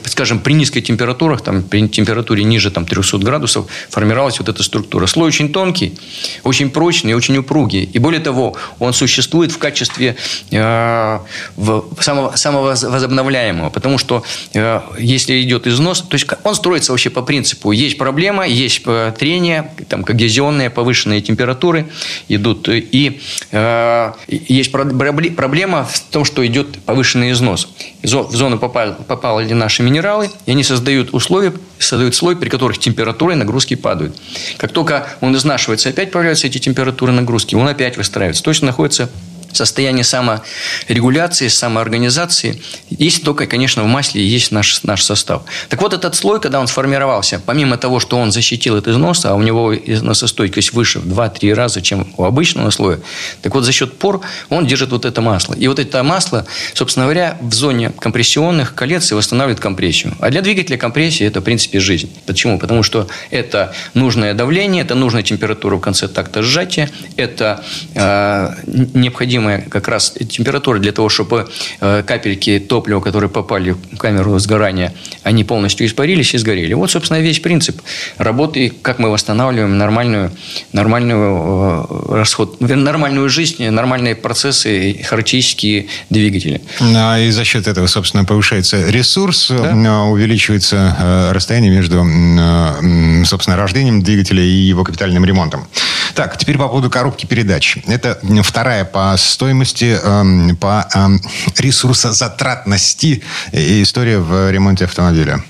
[0.06, 5.08] Скажем, при низких температурах, там, при температуре ниже там, 300 градусов, формировалась вот эта структура.
[5.08, 5.98] Слой очень тонкий,
[6.43, 7.84] очень прочный, очень упругий.
[7.84, 10.15] И более того, он существует в качестве
[10.52, 11.19] э,
[12.00, 13.69] самого, самого возобновляемого.
[13.69, 17.71] Потому что э, если идет износ, то есть он строится вообще по принципу.
[17.71, 21.88] Есть проблема, есть э, трение, там, когезионные повышенные температуры
[22.28, 22.69] идут.
[22.69, 23.21] И
[23.52, 27.67] э, есть проблема в том, что идет повышенный износ.
[28.03, 33.33] В зону попали, попали наши минералы, и они создают условия, создают слой, при которых температура
[33.33, 34.15] и нагрузки падают.
[34.57, 38.43] Как только он изнашивается, опять появляются эти температуры и нагрузки, он опять выстраивается.
[38.43, 39.09] Точно находится
[39.55, 45.43] состояние саморегуляции, самоорганизации, если только, конечно, в масле есть наш, наш состав.
[45.69, 49.33] Так вот, этот слой, когда он сформировался, помимо того, что он защитил от износа, а
[49.35, 52.99] у него износостойкость выше в 2-3 раза, чем у обычного слоя,
[53.41, 55.53] так вот, за счет пор он держит вот это масло.
[55.53, 60.15] И вот это масло, собственно говоря, в зоне компрессионных колец восстанавливает компрессию.
[60.19, 62.09] А для двигателя компрессия– это, в принципе, жизнь.
[62.25, 62.59] Почему?
[62.59, 67.63] Потому что это нужное давление, это нужная температура в конце такта сжатия, это
[67.93, 68.53] э,
[68.93, 71.47] необходимо необходимая как раз температура для того, чтобы
[71.81, 76.73] э, капельки топлива, которые попали в камеру сгорания, они полностью испарились и сгорели.
[76.73, 77.81] Вот, собственно, весь принцип
[78.17, 80.31] работы, как мы восстанавливаем нормальную,
[80.73, 86.62] нормальную э, расход, нормальную жизнь, нормальные процессы, характеристические двигатели.
[86.81, 90.03] А и за счет этого, собственно, повышается ресурс, да?
[90.03, 91.95] увеличивается э, расстояние между,
[93.25, 95.67] собственно, рождением двигателя и его капитальным ремонтом.
[96.13, 97.77] Так, теперь по поводу коробки передач.
[97.88, 101.21] Это вторая по стоимости, эм, по эм,
[101.58, 103.21] ресурсозатратности
[103.52, 105.43] история в ремонте автомобиля.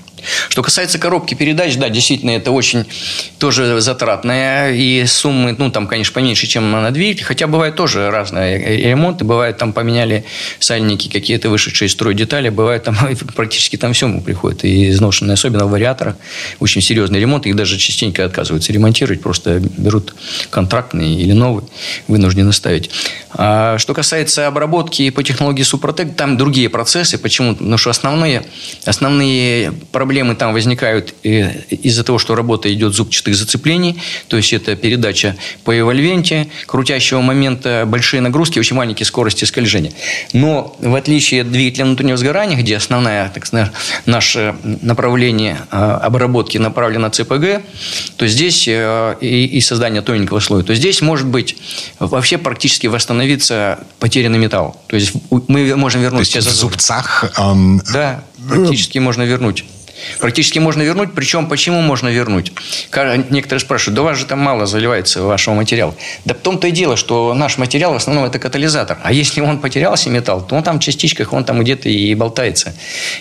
[0.48, 2.84] Что касается коробки передач, да, действительно, это очень
[3.38, 4.72] тоже затратная.
[4.72, 7.24] И суммы, ну, там, конечно, поменьше, чем на двигатель.
[7.24, 9.24] Хотя бывают тоже разные ремонты.
[9.24, 10.24] Бывает, там поменяли
[10.58, 12.48] сальники, какие-то вышедшие из строя детали.
[12.48, 12.96] Бывает, там
[13.34, 14.64] практически там все приходит.
[14.64, 16.16] И изношенные, особенно в вариаторах.
[16.60, 17.46] Очень серьезный ремонт.
[17.46, 19.20] Их даже частенько отказываются ремонтировать.
[19.20, 20.14] Просто берут
[20.50, 21.64] контрактный или новый.
[22.08, 22.90] Вынуждены ставить.
[23.32, 27.18] А что касается обработки по технологии Супротек, там другие процессы.
[27.18, 27.54] Почему?
[27.54, 28.44] Потому что основные,
[28.84, 34.52] основные проблемы Проблемы там возникают э, из-за того, что работа идет зубчатых зацеплений, то есть
[34.52, 39.92] это передача по эвольвенте, крутящего момента, большие нагрузки, очень маленькие скорости скольжения.
[40.32, 43.72] Но в отличие от двигателя внутреннего сгорания, где основное так сказать,
[44.06, 47.62] наше направление а, обработки направлено на ЦПГ,
[48.16, 51.56] то здесь э, и, и создание тоненького слоя, то здесь может быть
[51.98, 54.80] вообще практически восстановиться потерянный металл.
[54.86, 55.14] То есть
[55.48, 56.30] мы можем вернуть...
[56.30, 57.24] То есть в зубцах...
[57.38, 57.82] Эм...
[57.92, 59.64] Да, практически можно вернуть.
[60.20, 61.12] Практически можно вернуть.
[61.14, 62.52] Причем, почему можно вернуть?
[63.30, 65.94] Некоторые спрашивают, да у вас же там мало заливается вашего материала.
[66.24, 68.98] Да в том-то и дело, что наш материал в основном это катализатор.
[69.02, 72.74] А если он потерялся, металл, то он там в частичках, он там где-то и болтается.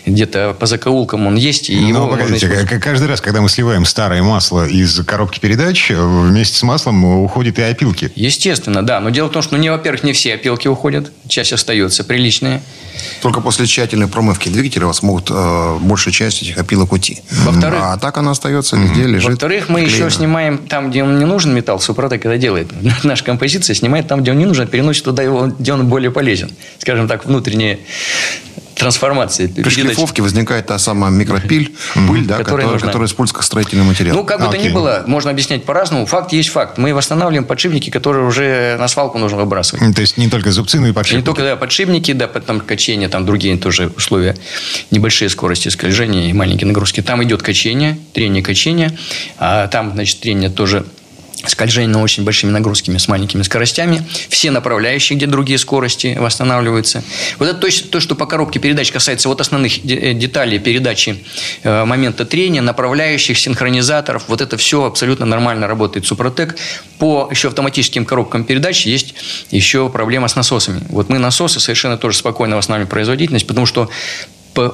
[0.06, 1.70] Где-то по закоулкам он есть.
[1.70, 2.48] И ну, погодите,
[2.82, 7.62] каждый раз, когда мы сливаем старое масло из коробки передач, вместе с маслом уходят и
[7.62, 8.12] опилки.
[8.16, 9.00] Естественно, да.
[9.00, 11.12] Но дело в том, что, ну, не, во-первых, не все опилки уходят.
[11.28, 12.62] Часть остается приличная.
[13.22, 17.20] Только после тщательной промывки двигателя вас могут э, большая часть этих опилок уйти.
[17.44, 19.30] Во-вторых, а так она остается везде, лежит.
[19.30, 21.80] Во-вторых, мы еще снимаем там, где он не нужен металл.
[21.80, 22.72] Супротек это делает.
[23.04, 26.52] Наша композиция снимает там, где он не нужен, переносит туда его, где он более полезен.
[26.80, 27.80] Скажем так, внутренние
[28.76, 29.48] трансформации.
[29.48, 31.76] При шлифовке возникает та самая микропиль,
[32.08, 34.16] пыль, да, которая, которая, которая используется как строительный материал.
[34.16, 36.06] Ну, как бы то ни было, можно объяснять по-разному.
[36.06, 36.78] Факт есть факт.
[36.78, 39.96] Мы восстанавливаем подшипники, которые уже на свалку нужно выбрасывать.
[39.96, 41.22] То есть не только зубцы, но и подшипники.
[41.22, 44.36] Не только да, подшипники, да, потом качение, там другие тоже условия.
[44.92, 47.02] Небольшие скорости скольжения и маленькие нагрузки.
[47.02, 48.98] Там идет качение, трение качения.
[49.38, 50.86] А там, значит, трение тоже
[51.50, 54.06] скольжение на очень большими нагрузками с маленькими скоростями.
[54.30, 57.04] Все направляющие, где другие скорости восстанавливаются.
[57.40, 61.24] Вот это то, то что по коробке передач касается вот основных э, деталей передачи
[61.64, 64.26] э, момента трения, направляющих, синхронизаторов.
[64.28, 66.56] Вот это все абсолютно нормально работает Супротек.
[67.00, 69.16] По еще автоматическим коробкам передач есть
[69.52, 70.82] еще проблема с насосами.
[70.90, 73.90] Вот мы насосы совершенно тоже спокойно восстанавливаем производительность, потому что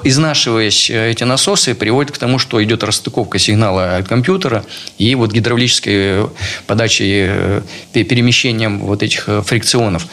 [0.04, 4.64] изнашиваясь э, эти насосы, приводит к тому, что идет расстыковка сигнала от компьютера
[4.98, 6.28] и вот гидравлической э,
[6.68, 7.62] подачей, э,
[7.94, 10.08] перемещением вот этих фрикционов.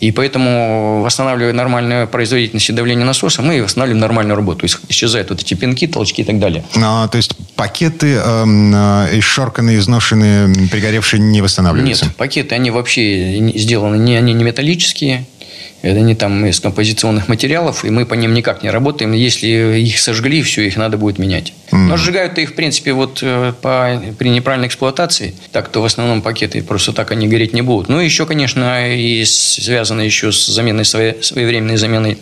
[0.00, 4.66] И поэтому, восстанавливая нормальную производительность и давление насоса, мы восстанавливаем нормальную работу.
[4.88, 6.64] Исчезают вот эти пинки, толчки и так далее.
[6.76, 12.06] А, то есть пакеты эм, э, изшорканные, изношенные, пригоревшие не восстанавливаются?
[12.06, 15.26] Нет, пакеты, они вообще сделаны, не, они не металлические,
[15.84, 19.12] это они там из композиционных материалов, и мы по ним никак не работаем.
[19.12, 21.52] Если их сожгли, все, их надо будет менять.
[21.72, 21.76] Mm.
[21.88, 25.34] Но сжигают их, в принципе, вот э, по, при неправильной эксплуатации.
[25.52, 27.90] Так то в основном пакеты просто так они гореть не будут.
[27.90, 32.16] Ну, еще, конечно, и связано еще с заменой, своевременной заменой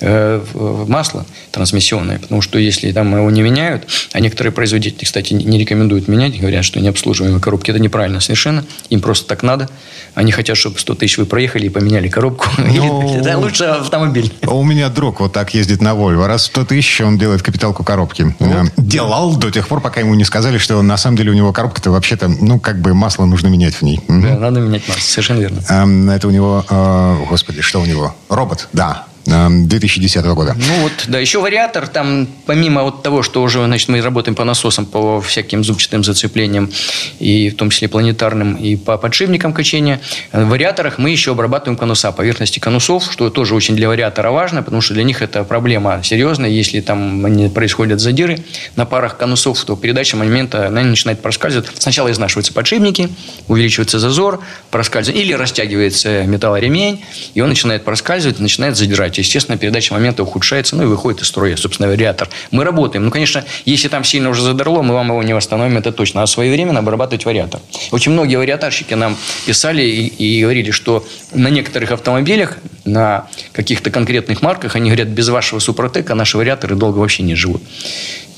[0.00, 0.42] э,
[0.86, 2.18] масла трансмиссионное.
[2.18, 6.64] Потому что если там его не меняют, а некоторые производители, кстати, не рекомендуют менять, говорят,
[6.64, 8.66] что необслуживаемые коробки, это неправильно совершенно.
[8.90, 9.70] Им просто так надо.
[10.14, 12.48] Они хотят, чтобы 100 тысяч вы проехали и поменяли коробку.
[12.78, 14.32] Ну, это лучше автомобиль.
[14.46, 16.26] У меня друг вот так ездит на Volvo.
[16.26, 18.34] Раз в 100 тысяч он делает капиталку коробки.
[18.40, 21.52] Э, делал до тех пор, пока ему не сказали, что на самом деле у него
[21.52, 24.00] коробка-то вообще-то, ну, как бы масло нужно менять в ней.
[24.08, 25.60] Да, надо менять масло, совершенно верно.
[25.68, 28.14] Эм, это у него, э, господи, что у него?
[28.28, 29.06] Робот, да.
[29.28, 30.56] 2010 года.
[30.56, 34.44] Ну вот, да, еще вариатор, там помимо вот того, что уже, значит, мы работаем по
[34.44, 36.70] насосам, по всяким зубчатым зацеплениям,
[37.18, 40.00] и в том числе планетарным, и по подшипникам качения,
[40.32, 44.80] в вариаторах мы еще обрабатываем конуса, поверхности конусов, что тоже очень для вариатора важно, потому
[44.80, 48.38] что для них это проблема серьезная, если там происходят задиры
[48.76, 51.68] на парах конусов, то передача момента она начинает проскальзывать.
[51.78, 53.10] Сначала изнашиваются подшипники,
[53.46, 60.22] увеличивается зазор, проскальзывает, или растягивается металлоремень, и он начинает проскальзывать, начинает задирать естественно, передача момента
[60.22, 62.28] ухудшается, ну и выходит из строя, собственно, вариатор.
[62.50, 63.04] Мы работаем.
[63.04, 66.22] Ну, конечно, если там сильно уже задорло, мы вам его не восстановим, это точно.
[66.22, 67.60] А своевременно обрабатывать вариатор.
[67.90, 74.42] Очень многие вариаторщики нам писали и, и говорили, что на некоторых автомобилях, на каких-то конкретных
[74.42, 77.62] марках, они говорят, без вашего супротека наши вариаторы долго вообще не живут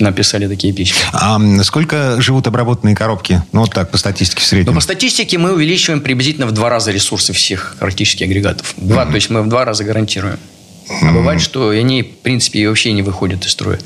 [0.01, 0.99] написали такие письма.
[1.13, 3.43] А сколько живут обработанные коробки?
[3.53, 4.73] Ну, вот так, по статистике в среднем.
[4.73, 8.75] Ну, по статистике мы увеличиваем приблизительно в два раза ресурсы всех практически агрегатов.
[8.77, 9.09] Два, mm-hmm.
[9.09, 10.39] то есть мы в два раза гарантируем.
[11.03, 13.79] А бывает, что они, в принципе, вообще не выходят из строя.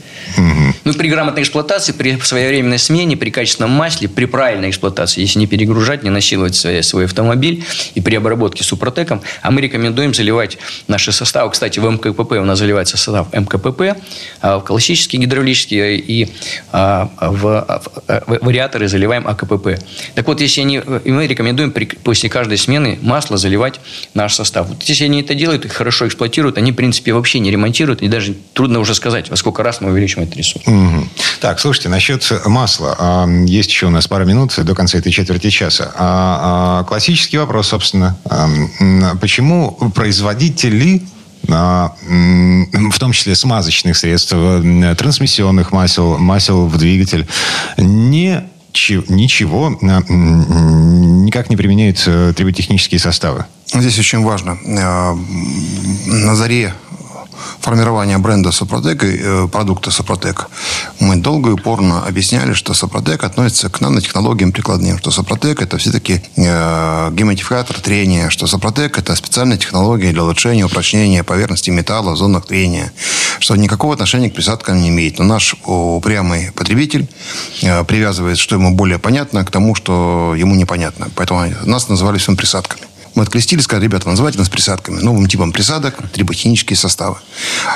[0.85, 5.47] Ну, при грамотной эксплуатации, при своевременной смене, при качественном масле, при правильной эксплуатации, если не
[5.47, 7.65] перегружать, не насиловать свой, свой автомобиль
[7.95, 11.51] и при обработке супротеком, а мы рекомендуем заливать наши составы.
[11.51, 13.97] Кстати, в МКПП у нас заливается состав МКПП,
[14.41, 16.29] а в классические гидравлические и
[16.73, 17.83] а, в,
[18.27, 19.79] в вариаторы заливаем АКПП.
[20.15, 23.81] Так вот, если они, мы рекомендуем при, после каждой смены масло заливать
[24.15, 24.69] наш состав.
[24.69, 28.09] Вот если они это делают, их хорошо эксплуатируют, они, в принципе, вообще не ремонтируют, и
[28.09, 30.67] даже трудно уже сказать, во сколько раз мы увеличим этот ресурс.
[30.67, 31.09] Угу.
[31.41, 32.97] Так, слушайте, насчет масла.
[32.99, 35.93] А, есть еще у нас пара минут до конца этой четверти часа.
[35.97, 38.17] А, а, классический вопрос, собственно.
[39.21, 41.03] Почему производители
[41.47, 47.27] в том числе смазочных средств, трансмиссионных масел, масел в двигатель,
[47.77, 48.45] не
[49.09, 49.71] ничего
[51.35, 53.47] никак не применяют э, триботехнические составы.
[53.67, 54.59] Здесь очень важно.
[54.65, 55.15] Э,
[56.07, 56.75] на заре
[57.61, 60.49] формирования бренда Сопротек и э, продукта Сопротек,
[61.01, 66.23] мы долго и упорно объясняли, что Сопротек относится к нанотехнологиям прикладным, что Сопротек это все-таки
[66.37, 72.47] э, гемотификатор трения, что Сопротек это специальная технология для улучшения упрочнения поверхности металла в зонах
[72.47, 72.93] трения,
[73.39, 75.19] что никакого отношения к присадкам не имеет.
[75.19, 77.09] Но наш упрямый потребитель
[77.63, 81.09] э, привязывает, что ему более понятно, к тому, что ему непонятно.
[81.15, 82.83] Поэтому нас называли всем присадками.
[83.15, 87.17] Мы открестили, сказали, ребята, называйте нас присадками, новым типом присадок, триботехнические составы.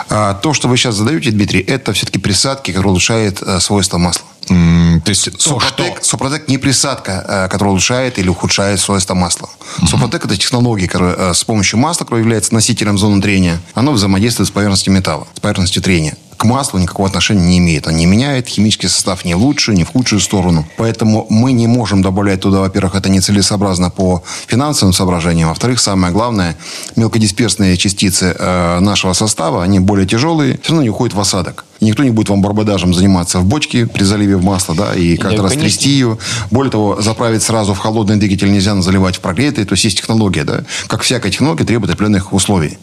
[0.08, 4.24] А то, что вы сейчас задаете, Дмитрий, это все-таки присадки, которые улучшают а, свойства масла.
[4.48, 9.48] Mm, то есть Сопротек, Сопротек не присадка, а, которая улучшает или ухудшает свойства масла.
[9.48, 9.86] Mm-hmm.
[9.86, 14.48] Сопротек это технология, которая а, с помощью масла, которая является носителем зоны трения, она взаимодействует
[14.48, 17.86] с поверхностью металла, с поверхностью трения к маслу никакого отношения не имеет.
[17.88, 20.64] Он не меняет химический состав ни в лучшую, ни в худшую сторону.
[20.76, 25.48] Поэтому мы не можем добавлять туда, во-первых, это нецелесообразно по финансовым соображениям.
[25.48, 26.56] Во-вторых, самое главное,
[26.96, 31.64] мелкодисперсные частицы э, нашего состава, они более тяжелые, все равно не уходят в осадок.
[31.80, 35.36] Никто не будет вам барбадажем заниматься в бочке при заливе в масло, да, и каждый
[35.38, 35.70] Да, раз конечно.
[35.70, 36.18] трясти ее.
[36.50, 39.64] Более того, заправить сразу в холодный двигатель нельзя, заливать в прогретый.
[39.64, 40.64] То есть есть технология, да.
[40.88, 42.78] Как всякая технология требует определенных условий.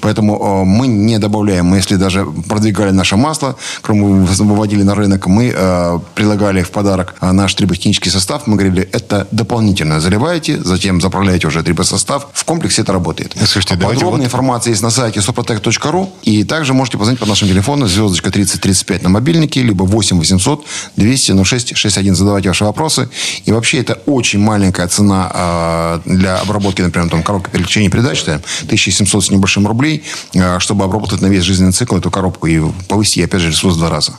[0.00, 1.66] Поэтому э, мы не добавляем.
[1.66, 7.14] Мы, если даже продвигали наше масло, кроме выводили на рынок, мы э, прилагали в подарок
[7.20, 8.46] э, наш триботехнический состав.
[8.46, 12.28] Мы говорили, это дополнительно заливаете, затем заправляете уже трибосостав.
[12.32, 13.34] В комплексе это работает.
[13.36, 16.08] Слушайте, давайте Подробная вот- информация есть на сайте suprotec.ru.
[16.22, 21.44] И также можете позвонить по нашему телефону звездочка 3035 на мобильнике, либо 8 800 200
[21.44, 22.14] 06 61.
[22.14, 23.08] Задавайте ваши вопросы.
[23.44, 28.40] И вообще это очень маленькая цена э, для обработки, например, там, коробка переключения передач, там,
[28.64, 33.24] 1700 с небольшим рублей, э, чтобы обработать на весь жизненный цикл эту коробку и повысить,
[33.24, 34.12] опять же, ресурс в два раза.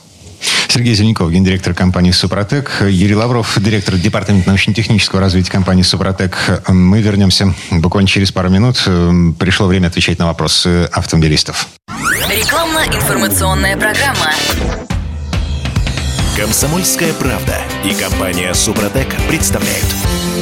[0.67, 2.81] Сергей Зеленков, гендиректор компании «Супротек».
[2.81, 6.61] Юрий Лавров, директор департамента научно-технического развития компании «Супротек».
[6.67, 8.77] Мы вернемся буквально через пару минут.
[9.37, 11.67] Пришло время отвечать на вопросы автомобилистов.
[12.29, 14.31] Рекламно-информационная программа.
[16.41, 19.85] Комсомольская правда и компания Супротек представляют.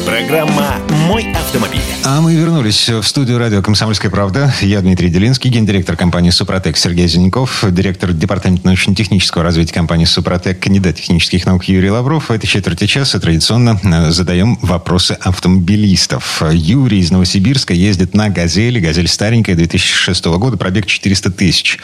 [0.05, 0.77] Программа
[1.07, 1.81] «Мой автомобиль».
[2.05, 4.51] А мы вернулись в студию радио «Комсомольская правда».
[4.61, 10.95] Я Дмитрий Делинский, гендиректор компании «Супротек» Сергей Зеленков, директор департамента научно-технического развития компании «Супротек», кандидат
[10.95, 12.29] технических наук Юрий Лавров.
[12.29, 16.43] В этой четверти часа традиционно э, задаем вопросы автомобилистов.
[16.49, 18.79] Юрий из Новосибирска ездит на «Газели».
[18.79, 21.77] «Газель» старенькая, 2006 года, пробег 400 тысяч.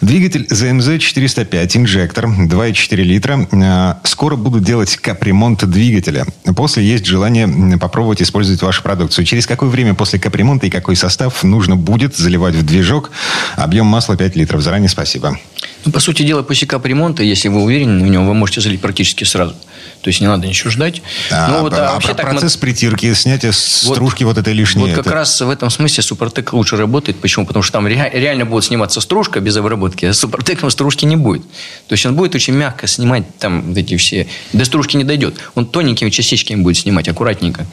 [0.00, 3.46] Двигатель ЗМЗ 405, инжектор, 2,4 литра.
[3.62, 6.26] Э, Скоро буду делать капремонт двигателя.
[6.56, 9.24] После есть желание попробовать использовать вашу продукцию.
[9.24, 13.10] Через какое время после капремонта и какой состав нужно будет заливать в движок?
[13.56, 14.60] Объем масла 5 литров.
[14.62, 15.38] Заранее спасибо.
[15.84, 19.24] Ну, по сути дела, после капремонта, если вы уверены в нем, вы можете залить практически
[19.24, 19.54] сразу.
[20.02, 21.02] То есть не надо ничего ждать.
[21.30, 24.52] А, Ну, вот, а а вообще про- так процесс притирки, снятия Вот- стружки вот этой
[24.52, 24.82] лишней.
[24.86, 27.20] Вот как это- раз в этом смысле Супротек лучше работает.
[27.20, 27.46] Почему?
[27.46, 31.16] Потому что там ре- реально будет сниматься стружка без обработки, а с Супротеком стружки не
[31.16, 31.42] будет.
[31.88, 34.26] То есть он будет очень мягко снимать там эти все...
[34.52, 35.36] До стружки не дойдет.
[35.54, 37.66] Он тоненькими частичками будет снимать, аккуратненько.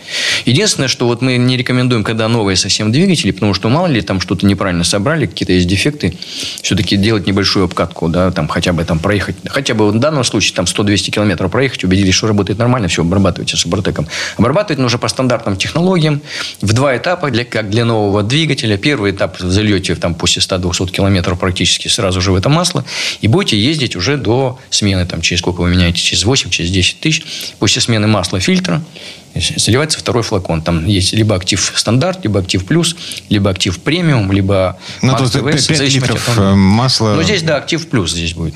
[0.45, 4.19] Единственное, что вот мы не рекомендуем, когда новые совсем двигатели, потому что мало ли там
[4.19, 6.17] что-то неправильно собрали, какие-то есть дефекты,
[6.61, 10.55] все-таки делать небольшую обкатку, да, там хотя бы там проехать, хотя бы в данном случае
[10.55, 14.07] там 100-200 километров проехать, убедились, что работает нормально, все, обрабатывайте Супротеком.
[14.37, 16.21] Обрабатывать нужно по стандартным технологиям
[16.61, 18.77] в два этапа, для, как для нового двигателя.
[18.77, 22.85] Первый этап зальете там после 100-200 километров практически сразу же в это масло
[23.21, 26.99] и будете ездить уже до смены, там, через сколько вы меняете, через 8, через 10
[26.99, 27.23] тысяч.
[27.59, 28.81] После смены масла фильтра
[29.57, 30.61] заливается второй флакон.
[30.61, 32.95] Там есть либо актив стандарт, либо актив плюс,
[33.29, 37.13] либо актив премиум, либо Ну, тут TVS, в 5 зависимости литров от э, масла.
[37.15, 38.55] Ну, здесь, да, актив плюс здесь будет.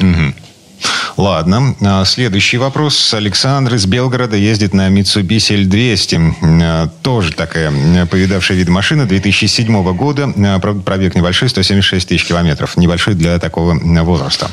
[1.17, 1.75] Ладно.
[1.81, 3.13] А, Следующий вопрос.
[3.13, 6.33] Александр из Белгорода ездит на Mitsubishi L200.
[6.63, 10.31] А, Тоже такая м, повидавшая вид машина 2007 года.
[10.37, 12.77] А, Правда, пробег небольшой, 176 тысяч километров.
[12.77, 13.73] Небольшой для такого
[14.03, 14.49] возраста.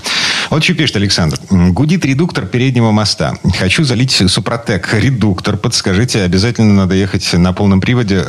[0.51, 1.39] Вот что пишет Александр.
[1.51, 3.35] Гудит редуктор переднего моста.
[3.59, 4.93] Хочу залить Супротек.
[4.95, 5.57] Редуктор.
[5.57, 8.25] Подскажите, обязательно надо ехать на полном приводе,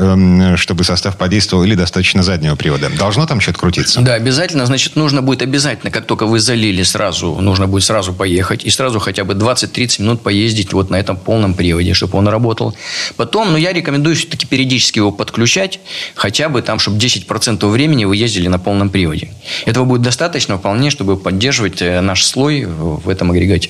[0.57, 2.89] чтобы состав подействовал, или достаточно заднего привода?
[2.89, 4.01] Должно там что-то крутиться?
[4.01, 4.65] Да, обязательно.
[4.65, 8.99] Значит, нужно будет обязательно, как только вы залили сразу, нужно будет сразу поехать и сразу
[8.99, 12.75] хотя бы 20-30 минут поездить вот на этом полном приводе, чтобы он работал.
[13.15, 15.79] Потом, ну, я рекомендую все-таки периодически его подключать,
[16.15, 19.29] хотя бы там, чтобы 10% времени вы ездили на полном приводе.
[19.65, 23.69] Этого будет достаточно вполне, чтобы поддерживать э, наш слой в этом агрегате.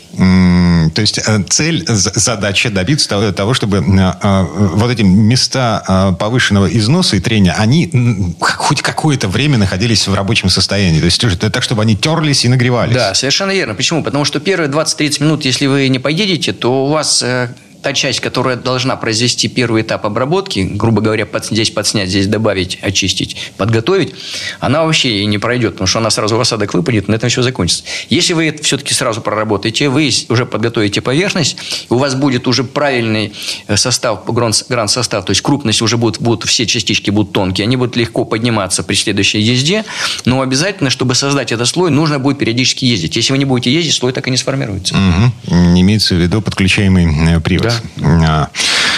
[0.95, 7.18] То есть э, цель, задача добиться того- того, чтобы э, вот эти места повышенного износа
[7.18, 10.99] и трения, они хоть какое-то время находились в рабочем состоянии.
[10.99, 12.95] То есть так, чтобы они терлись и нагревались.
[12.95, 13.76] Да, совершенно верно.
[13.76, 14.03] Почему?
[14.08, 17.49] Потому что первые 20-30 минут, если вы не поедете, то у вас э,
[17.82, 22.80] та часть, которая должна произвести первый этап обработки, грубо говоря, под, здесь подснять, здесь добавить,
[22.82, 24.13] очистить, подготовить,
[24.59, 27.41] она вообще и не пройдет, потому что она сразу в осадок выпадет, на этом все
[27.41, 27.84] закончится.
[28.09, 31.57] Если вы это все-таки сразу проработаете, вы уже подготовите поверхность,
[31.89, 33.34] у вас будет уже правильный
[33.67, 37.95] э, состав, гранд-состав, то есть крупность уже будут, будут, все частички будут тонкие, они будут
[37.95, 39.86] легко подниматься при следующей езде,
[40.25, 43.15] но обязательно, чтобы создать этот слой, нужно будет периодически ездить.
[43.15, 44.95] Если вы не будете ездить, слой так и не сформируется.
[44.95, 45.80] Мгм.
[45.80, 47.66] Имеется в виду подключаемый э, привод.
[48.03, 48.49] А.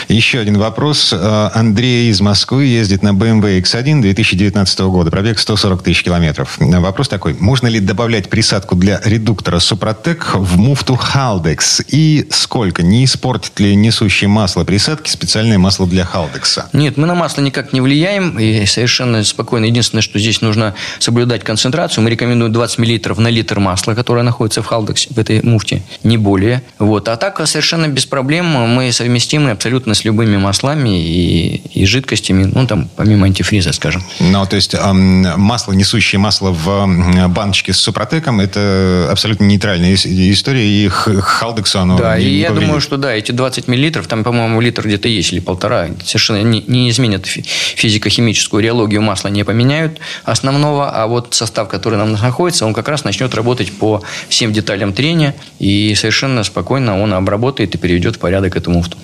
[0.10, 1.14] Еще один вопрос.
[1.16, 5.12] А, Андрей из Москвы ездит на BMW X1 2019 года.
[5.12, 6.58] Пробег 140 тысяч километров.
[6.60, 7.36] А, Вопрос такой.
[7.40, 11.86] Можно ли добавлять присадку для редуктора Супротек в муфту Haldex?
[11.90, 12.82] И сколько?
[12.82, 16.64] Не испортит ли несущее масло присадки специальное масло для Haldex?
[16.74, 19.66] Нет, мы на масло никак не влияем и совершенно спокойно.
[19.66, 22.04] Единственное, что здесь нужно соблюдать концентрацию.
[22.04, 26.18] Мы рекомендуем 20 мл на литр масла, которое находится в халдексе, в этой муфте, не
[26.18, 26.64] более.
[26.80, 27.08] Вот.
[27.10, 32.66] А так совершенно без проблем мы совместимы абсолютно с любыми маслами и, и жидкостями, ну,
[32.66, 34.02] там, помимо антифриза, скажем.
[34.20, 40.88] Ну, то есть масло, несущее масло в баночке с Супротеком, это абсолютно нейтральная история, и
[40.88, 42.68] Халдексу оно Да, не, и не я повредит.
[42.68, 46.64] думаю, что да, эти 20 миллилитров, там, по-моему, литр где-то есть или полтора, совершенно не,
[46.68, 52.66] не изменят фи- физико-химическую реологию масла, не поменяют основного, а вот состав, который нам находится,
[52.66, 57.78] он как раз начнет работать по всем деталям трения, и совершенно спокойно он обработает и
[57.78, 58.98] переведет в порядок эту муфту.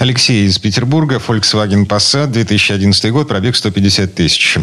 [0.00, 4.56] Алексей из Петербурга, Volkswagen Passat, 2011 год, пробег 150 тысяч.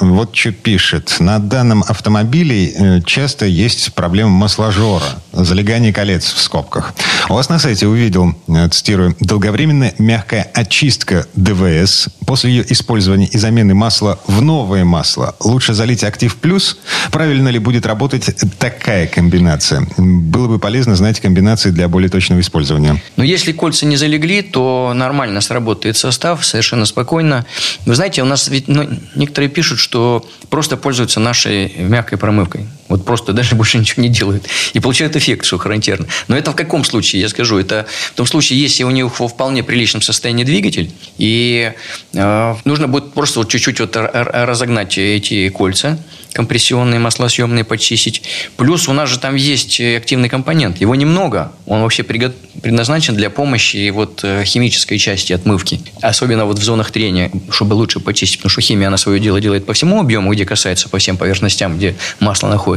[0.00, 1.14] Вот что пишет.
[1.20, 6.92] На данном автомобиле э, часто есть проблема масложора, залегание колец в скобках.
[7.28, 13.38] У вас на сайте увидел, э, цитирую, долговременная мягкая очистка ДВС после ее использования и
[13.38, 15.36] замены масла в новое масло.
[15.38, 16.78] Лучше залить Актив Плюс.
[17.12, 19.86] Правильно ли будет работать такая комбинация?
[19.98, 23.00] Было бы полезно знать комбинации для более точного использования.
[23.16, 24.63] Но если кольца не залегли, то
[24.94, 27.46] нормально сработает состав, совершенно спокойно.
[27.86, 32.66] Вы знаете, у нас ведь ну, некоторые пишут, что просто пользуются нашей мягкой промывкой.
[32.88, 34.44] Вот просто даже больше ничего не делают.
[34.72, 36.06] И получают эффект, что характерно.
[36.28, 37.58] Но это в каком случае, я скажу?
[37.58, 41.72] Это в том случае, если у них во вполне приличном состоянии двигатель, и
[42.12, 45.98] э, нужно будет просто вот чуть-чуть вот разогнать эти кольца,
[46.34, 48.22] компрессионные, маслосъемные почистить.
[48.56, 50.78] Плюс у нас же там есть активный компонент.
[50.78, 51.52] Его немного.
[51.66, 55.80] Он вообще предназначен для помощи вот э, химической части отмывки.
[56.02, 58.38] Особенно вот в зонах трения, чтобы лучше почистить.
[58.38, 61.76] Потому что химия, она свое дело делает по всему объему, где касается по всем поверхностям,
[61.76, 62.73] где масло находится.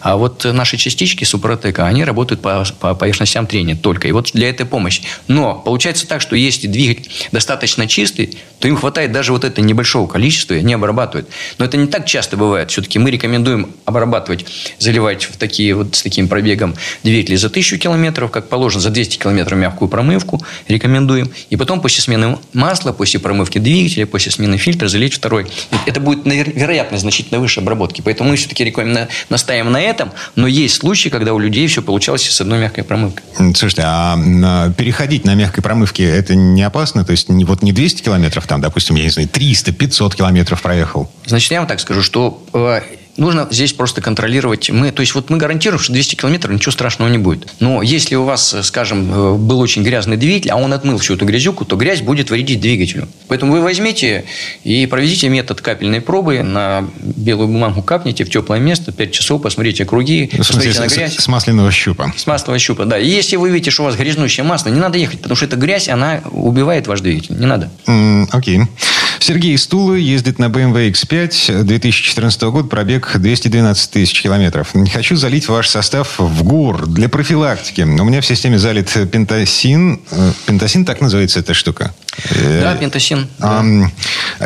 [0.00, 4.08] А вот наши частички Супротека, они работают по, по поверхностям трения только.
[4.08, 5.02] И вот для этой помощи.
[5.28, 10.06] Но получается так, что если двигатель достаточно чистый, то им хватает даже вот этого небольшого
[10.06, 11.28] количества, и они обрабатывают.
[11.58, 12.70] Но это не так часто бывает.
[12.70, 14.44] Все-таки мы рекомендуем обрабатывать,
[14.78, 19.18] заливать в такие вот с таким пробегом двигатели за 1000 километров, как положено, за 200
[19.18, 21.30] километров мягкую промывку рекомендуем.
[21.48, 25.46] И потом после смены масла, после промывки двигателя, после смены фильтра залить второй.
[25.86, 28.02] Это будет, навер- вероятно, значительно выше обработки.
[28.02, 30.12] Поэтому мы все-таки рекомендуем, настаиваем на этом.
[30.36, 33.24] Но есть случаи, когда у людей все получалось с одной мягкой промывкой.
[33.54, 37.04] Слушайте, а а переходить на мягкой промывке это не опасно?
[37.04, 40.60] То есть не, вот не 200 километров, там, допустим, я не знаю, 300, 500 километров
[40.60, 41.10] проехал.
[41.26, 42.80] Значит, я вам так скажу, что э,
[43.16, 44.70] нужно здесь просто контролировать.
[44.70, 47.48] Мы, то есть, вот мы гарантируем, что 200 километров ничего страшного не будет.
[47.60, 51.14] Но если у вас, э, скажем, э, был очень грязный двигатель, а он отмыл всю
[51.14, 53.08] эту грязюку, то грязь будет вредить двигателю.
[53.28, 54.24] Поэтому вы возьмите
[54.64, 59.84] и проведите метод капельной пробы, на белую бумагу капните в теплое место, 5 часов, посмотрите
[59.84, 61.16] круги, посмотрите на с, грязь.
[61.16, 62.12] с масляного щупа.
[62.16, 62.98] С масляного щупа, да.
[62.98, 65.56] И если вы видите, что у вас грязнущее масло, не надо ехать, потому что эта
[65.56, 67.36] грязь, она убивает ваш двигатель.
[67.38, 67.70] Не надо.
[68.30, 68.60] Окей.
[69.18, 74.72] Сергей из Тулы ездит на BMW X5 2014 года, пробег 212 тысяч километров.
[74.92, 77.82] Хочу залить ваш состав в ГУР для профилактики.
[77.82, 80.00] У меня в системе залит пентасин.
[80.10, 81.94] Э, Пентасин, так называется эта штука?
[82.30, 83.28] Э, Да, пентасин.
[83.38, 83.64] да.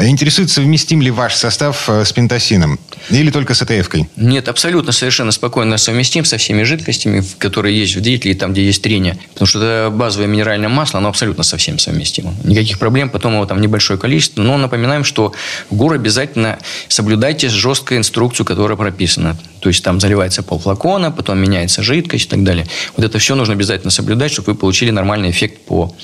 [0.03, 2.79] Интересует, совместим ли ваш состав э, с пентасином?
[3.11, 4.09] Или только с АТФ-кой?
[4.17, 8.83] Нет, абсолютно совершенно спокойно совместим со всеми жидкостями, которые есть в двигателе, там, где есть
[8.83, 9.19] трение.
[9.33, 12.35] Потому что это базовое минеральное масло, оно абсолютно со всем совместимо.
[12.45, 14.43] Никаких проблем, потом его там небольшое количество.
[14.43, 15.33] Но напоминаем, что
[15.71, 19.37] в ГУР обязательно соблюдайте жесткую инструкцию, которая прописана.
[19.61, 22.67] То есть там заливается полфлакона, потом меняется жидкость и так далее.
[22.97, 25.95] Вот это все нужно обязательно соблюдать, чтобы вы получили нормальный эффект по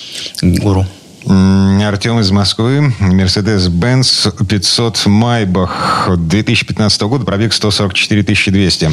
[0.43, 0.87] ГУРу.
[1.27, 2.95] Артем из Москвы.
[2.99, 7.25] Мерседес-Бенц 500 Майбах 2015 года.
[7.25, 8.91] Пробег 144 200.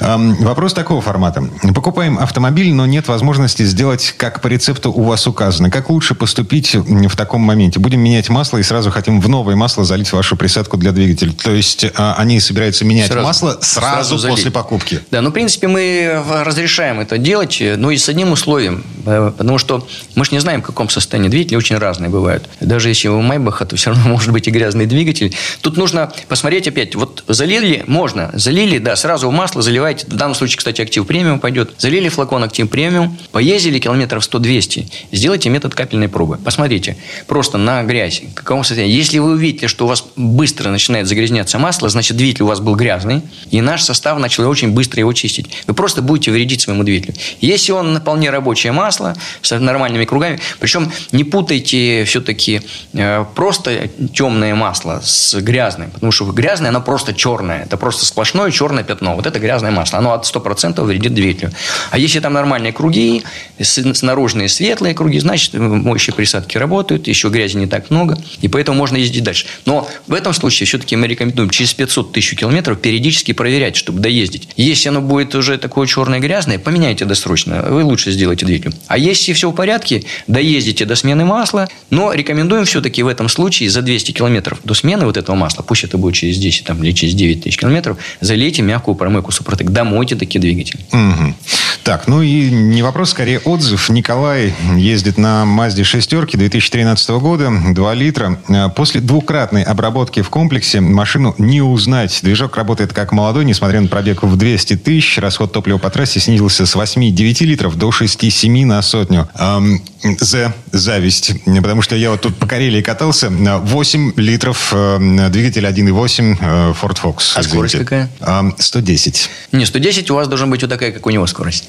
[0.00, 1.44] Эм, Вопрос такого формата.
[1.74, 5.70] Покупаем автомобиль, но нет возможности сделать, как по рецепту у вас указано.
[5.70, 7.78] Как лучше поступить в таком моменте?
[7.80, 11.32] Будем менять масло и сразу хотим в новое масло залить вашу присадку для двигателя.
[11.32, 13.26] То есть а, они собираются менять Сразу.
[13.26, 14.36] масло сразу, залить.
[14.36, 15.00] после покупки.
[15.10, 18.84] Да, ну, в принципе, мы разрешаем это делать, э, но и с одним условием.
[19.06, 22.48] э, Потому что мы же не знаем, в каком состоянии двигатели очень разные бывают.
[22.60, 25.34] Даже если у Майбаха, то все равно может быть и грязный двигатель.
[25.60, 26.94] Тут нужно посмотреть опять.
[26.94, 28.30] Вот залили, можно.
[28.34, 30.06] Залили, да, сразу в масло заливайте.
[30.06, 31.74] В данном случае, кстати, актив премиум пойдет.
[31.78, 34.86] Залили флакон актив премиум, поездили километров 100-200.
[35.12, 36.38] Сделайте метод капельной пробы.
[36.38, 36.96] Посмотрите.
[37.26, 38.22] Просто на грязь.
[38.34, 38.94] Каком состоянии.
[38.94, 42.74] Если вы увидите, что у вас быстро начинает загрязняться масло, значит, двигатель у вас был
[42.74, 45.46] грязный, и наш состав начал очень быстро его чистить.
[45.66, 47.14] Вы просто будете вредить своему двигателю.
[47.40, 52.62] Если он вполне рабочее масло, с нормальными кругами, причем не путайте все-таки
[52.92, 58.50] э, просто темное масло с грязным, потому что грязное, оно просто черное, это просто сплошное
[58.50, 59.16] черное пятно.
[59.16, 61.52] Вот это грязное масло, оно от 100% вредит двигателю.
[61.90, 63.22] А если там нормальные круги,
[63.60, 68.96] снаружные светлые круги, значит, моющие присадки работают, еще грязи не так много, и поэтому можно
[68.96, 69.46] ездить дальше.
[69.66, 74.48] Но в этом случае все-таки мы рекомендуем через 500 тысяч километров периодически проверять, чтобы доездить.
[74.56, 78.78] Если оно будет уже такое черное грязное, поменяйте досрочно, вы лучше сделаете двигатель.
[78.88, 83.70] А если все в порядке, доездите до смены масла, но рекомендуем все-таки в этом случае
[83.70, 86.92] за 200 километров до смены вот этого масла, пусть это будет через 10 там, или
[86.92, 90.80] через 9 тысяч километров, залейте мягкую промойку Супротек, домойте такие двигатели.
[90.92, 91.36] Мгм.
[91.82, 93.88] Так, ну и не вопрос, скорее отзыв.
[93.88, 98.38] Николай ездит на Мазде шестерки 2013 года, 2 литра.
[98.48, 102.18] Э, После двукратной обработки в комплексе машину не узнать.
[102.22, 105.18] Движок работает как молодой, несмотря на пробег в 200 тысяч.
[105.18, 109.28] Расход топлива по трассе снизился с 8-9 литров до 6-7 на сотню.
[109.38, 111.32] Эм, За зависть.
[111.44, 113.26] Потому что я вот тут по Карелии катался.
[113.26, 117.32] э, 8 литров э, двигатель 1.8 э, Ford Focus.
[117.34, 117.78] А скорость извините.
[117.78, 118.10] какая?
[118.20, 119.30] Эм, 110.
[119.52, 121.68] Не, 110 у вас должна быть вот такая, как у него скорость.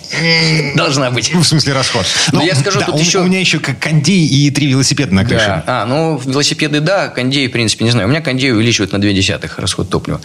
[0.75, 1.32] Должна быть.
[1.34, 2.05] Ну, в смысле расход.
[2.32, 5.25] Ну, я скажу, да, тут у, еще- у меня еще кондей и три велосипеда на
[5.25, 5.45] крыше.
[5.47, 5.63] Да.
[5.67, 8.07] А, ну, велосипеды, да, кондей, в принципе, не знаю.
[8.07, 10.21] У меня кондей увеличивает на 2 десятых расход топлива.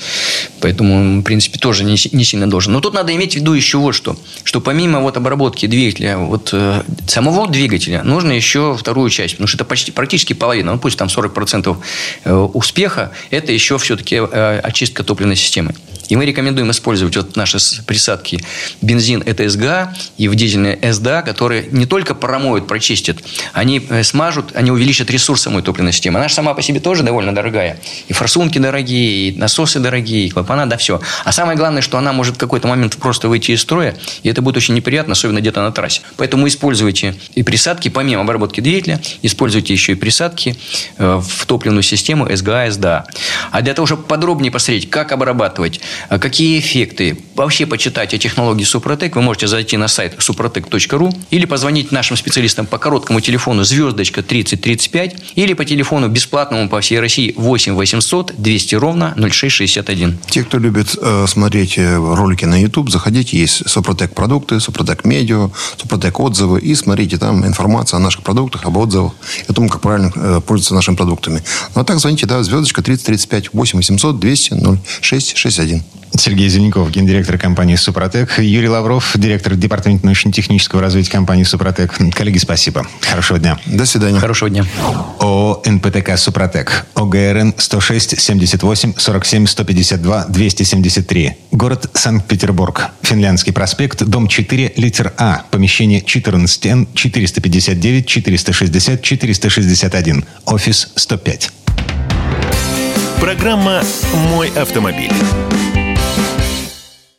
[0.60, 2.72] Поэтому, в принципе, тоже не сильно должен.
[2.72, 4.16] Но тут надо иметь в виду еще вот что.
[4.44, 9.34] Что помимо вот обработки двигателя, вот э, самого двигателя, нужно еще вторую часть.
[9.34, 10.72] Потому что это почти, практически половина.
[10.72, 11.76] Ну, пусть там 40%
[12.24, 15.74] э, успеха, это еще все-таки э, очистка топливной системы.
[16.08, 18.44] И мы рекомендуем использовать вот наши присадки
[18.80, 23.18] бензин это СГА и в дизельное СДА, которые не только промоют, прочистят,
[23.52, 26.18] они э, смажут, они увеличат ресурс самой топливной системы.
[26.18, 27.78] Она же сама по себе тоже довольно дорогая.
[28.08, 31.00] И форсунки дорогие, и насосы дорогие, и клапана, да все.
[31.24, 34.42] А самое главное, что она может в какой-то момент просто выйти из строя, и это
[34.42, 36.02] будет очень неприятно, особенно где-то на трассе.
[36.16, 40.56] Поэтому используйте и присадки, помимо обработки двигателя, используйте еще и присадки
[40.98, 43.06] э, в топливную систему СГА, СДА.
[43.50, 48.64] А для того, чтобы подробнее посмотреть, как обрабатывать, а какие эффекты, вообще почитать о технологии
[48.64, 54.22] Супротек, вы можете зайти на сайт suprotec.ru или позвонить нашим специалистам по короткому телефону звездочка
[54.22, 60.18] 3035 или по телефону бесплатному по всей России 8 800 200 ровно 0661.
[60.28, 65.50] Те, кто любит э, смотреть э, ролики на YouTube, заходите, есть Супротек продукты, Супротек медиа,
[65.76, 69.12] Супротек отзывы, и смотрите там информацию о наших продуктах, об отзывах,
[69.48, 71.42] о том, как правильно э, пользоваться нашими продуктами.
[71.74, 74.54] Ну, а так звоните, да, звездочка 3035 8 800 200
[75.00, 75.82] 0661.
[76.18, 78.38] Сергей Зеленков, гендиректор компании «Супротек».
[78.38, 81.94] Юрий Лавров, директор департамента научно-технического развития компании «Супротек».
[82.14, 82.86] Коллеги, спасибо.
[83.00, 83.58] Хорошего дня.
[83.66, 84.18] До свидания.
[84.18, 84.64] Хорошего дня.
[85.20, 86.86] ООО «НПТК Супротек».
[86.94, 91.36] ОГРН 106 78 47 152 273.
[91.52, 92.90] Город Санкт-Петербург.
[93.02, 95.42] Финляндский проспект, дом 4, литер А.
[95.50, 100.24] Помещение 14Н 459 460 461.
[100.46, 101.50] Офис 105.
[103.20, 103.82] Программа
[104.30, 105.12] «Мой автомобиль».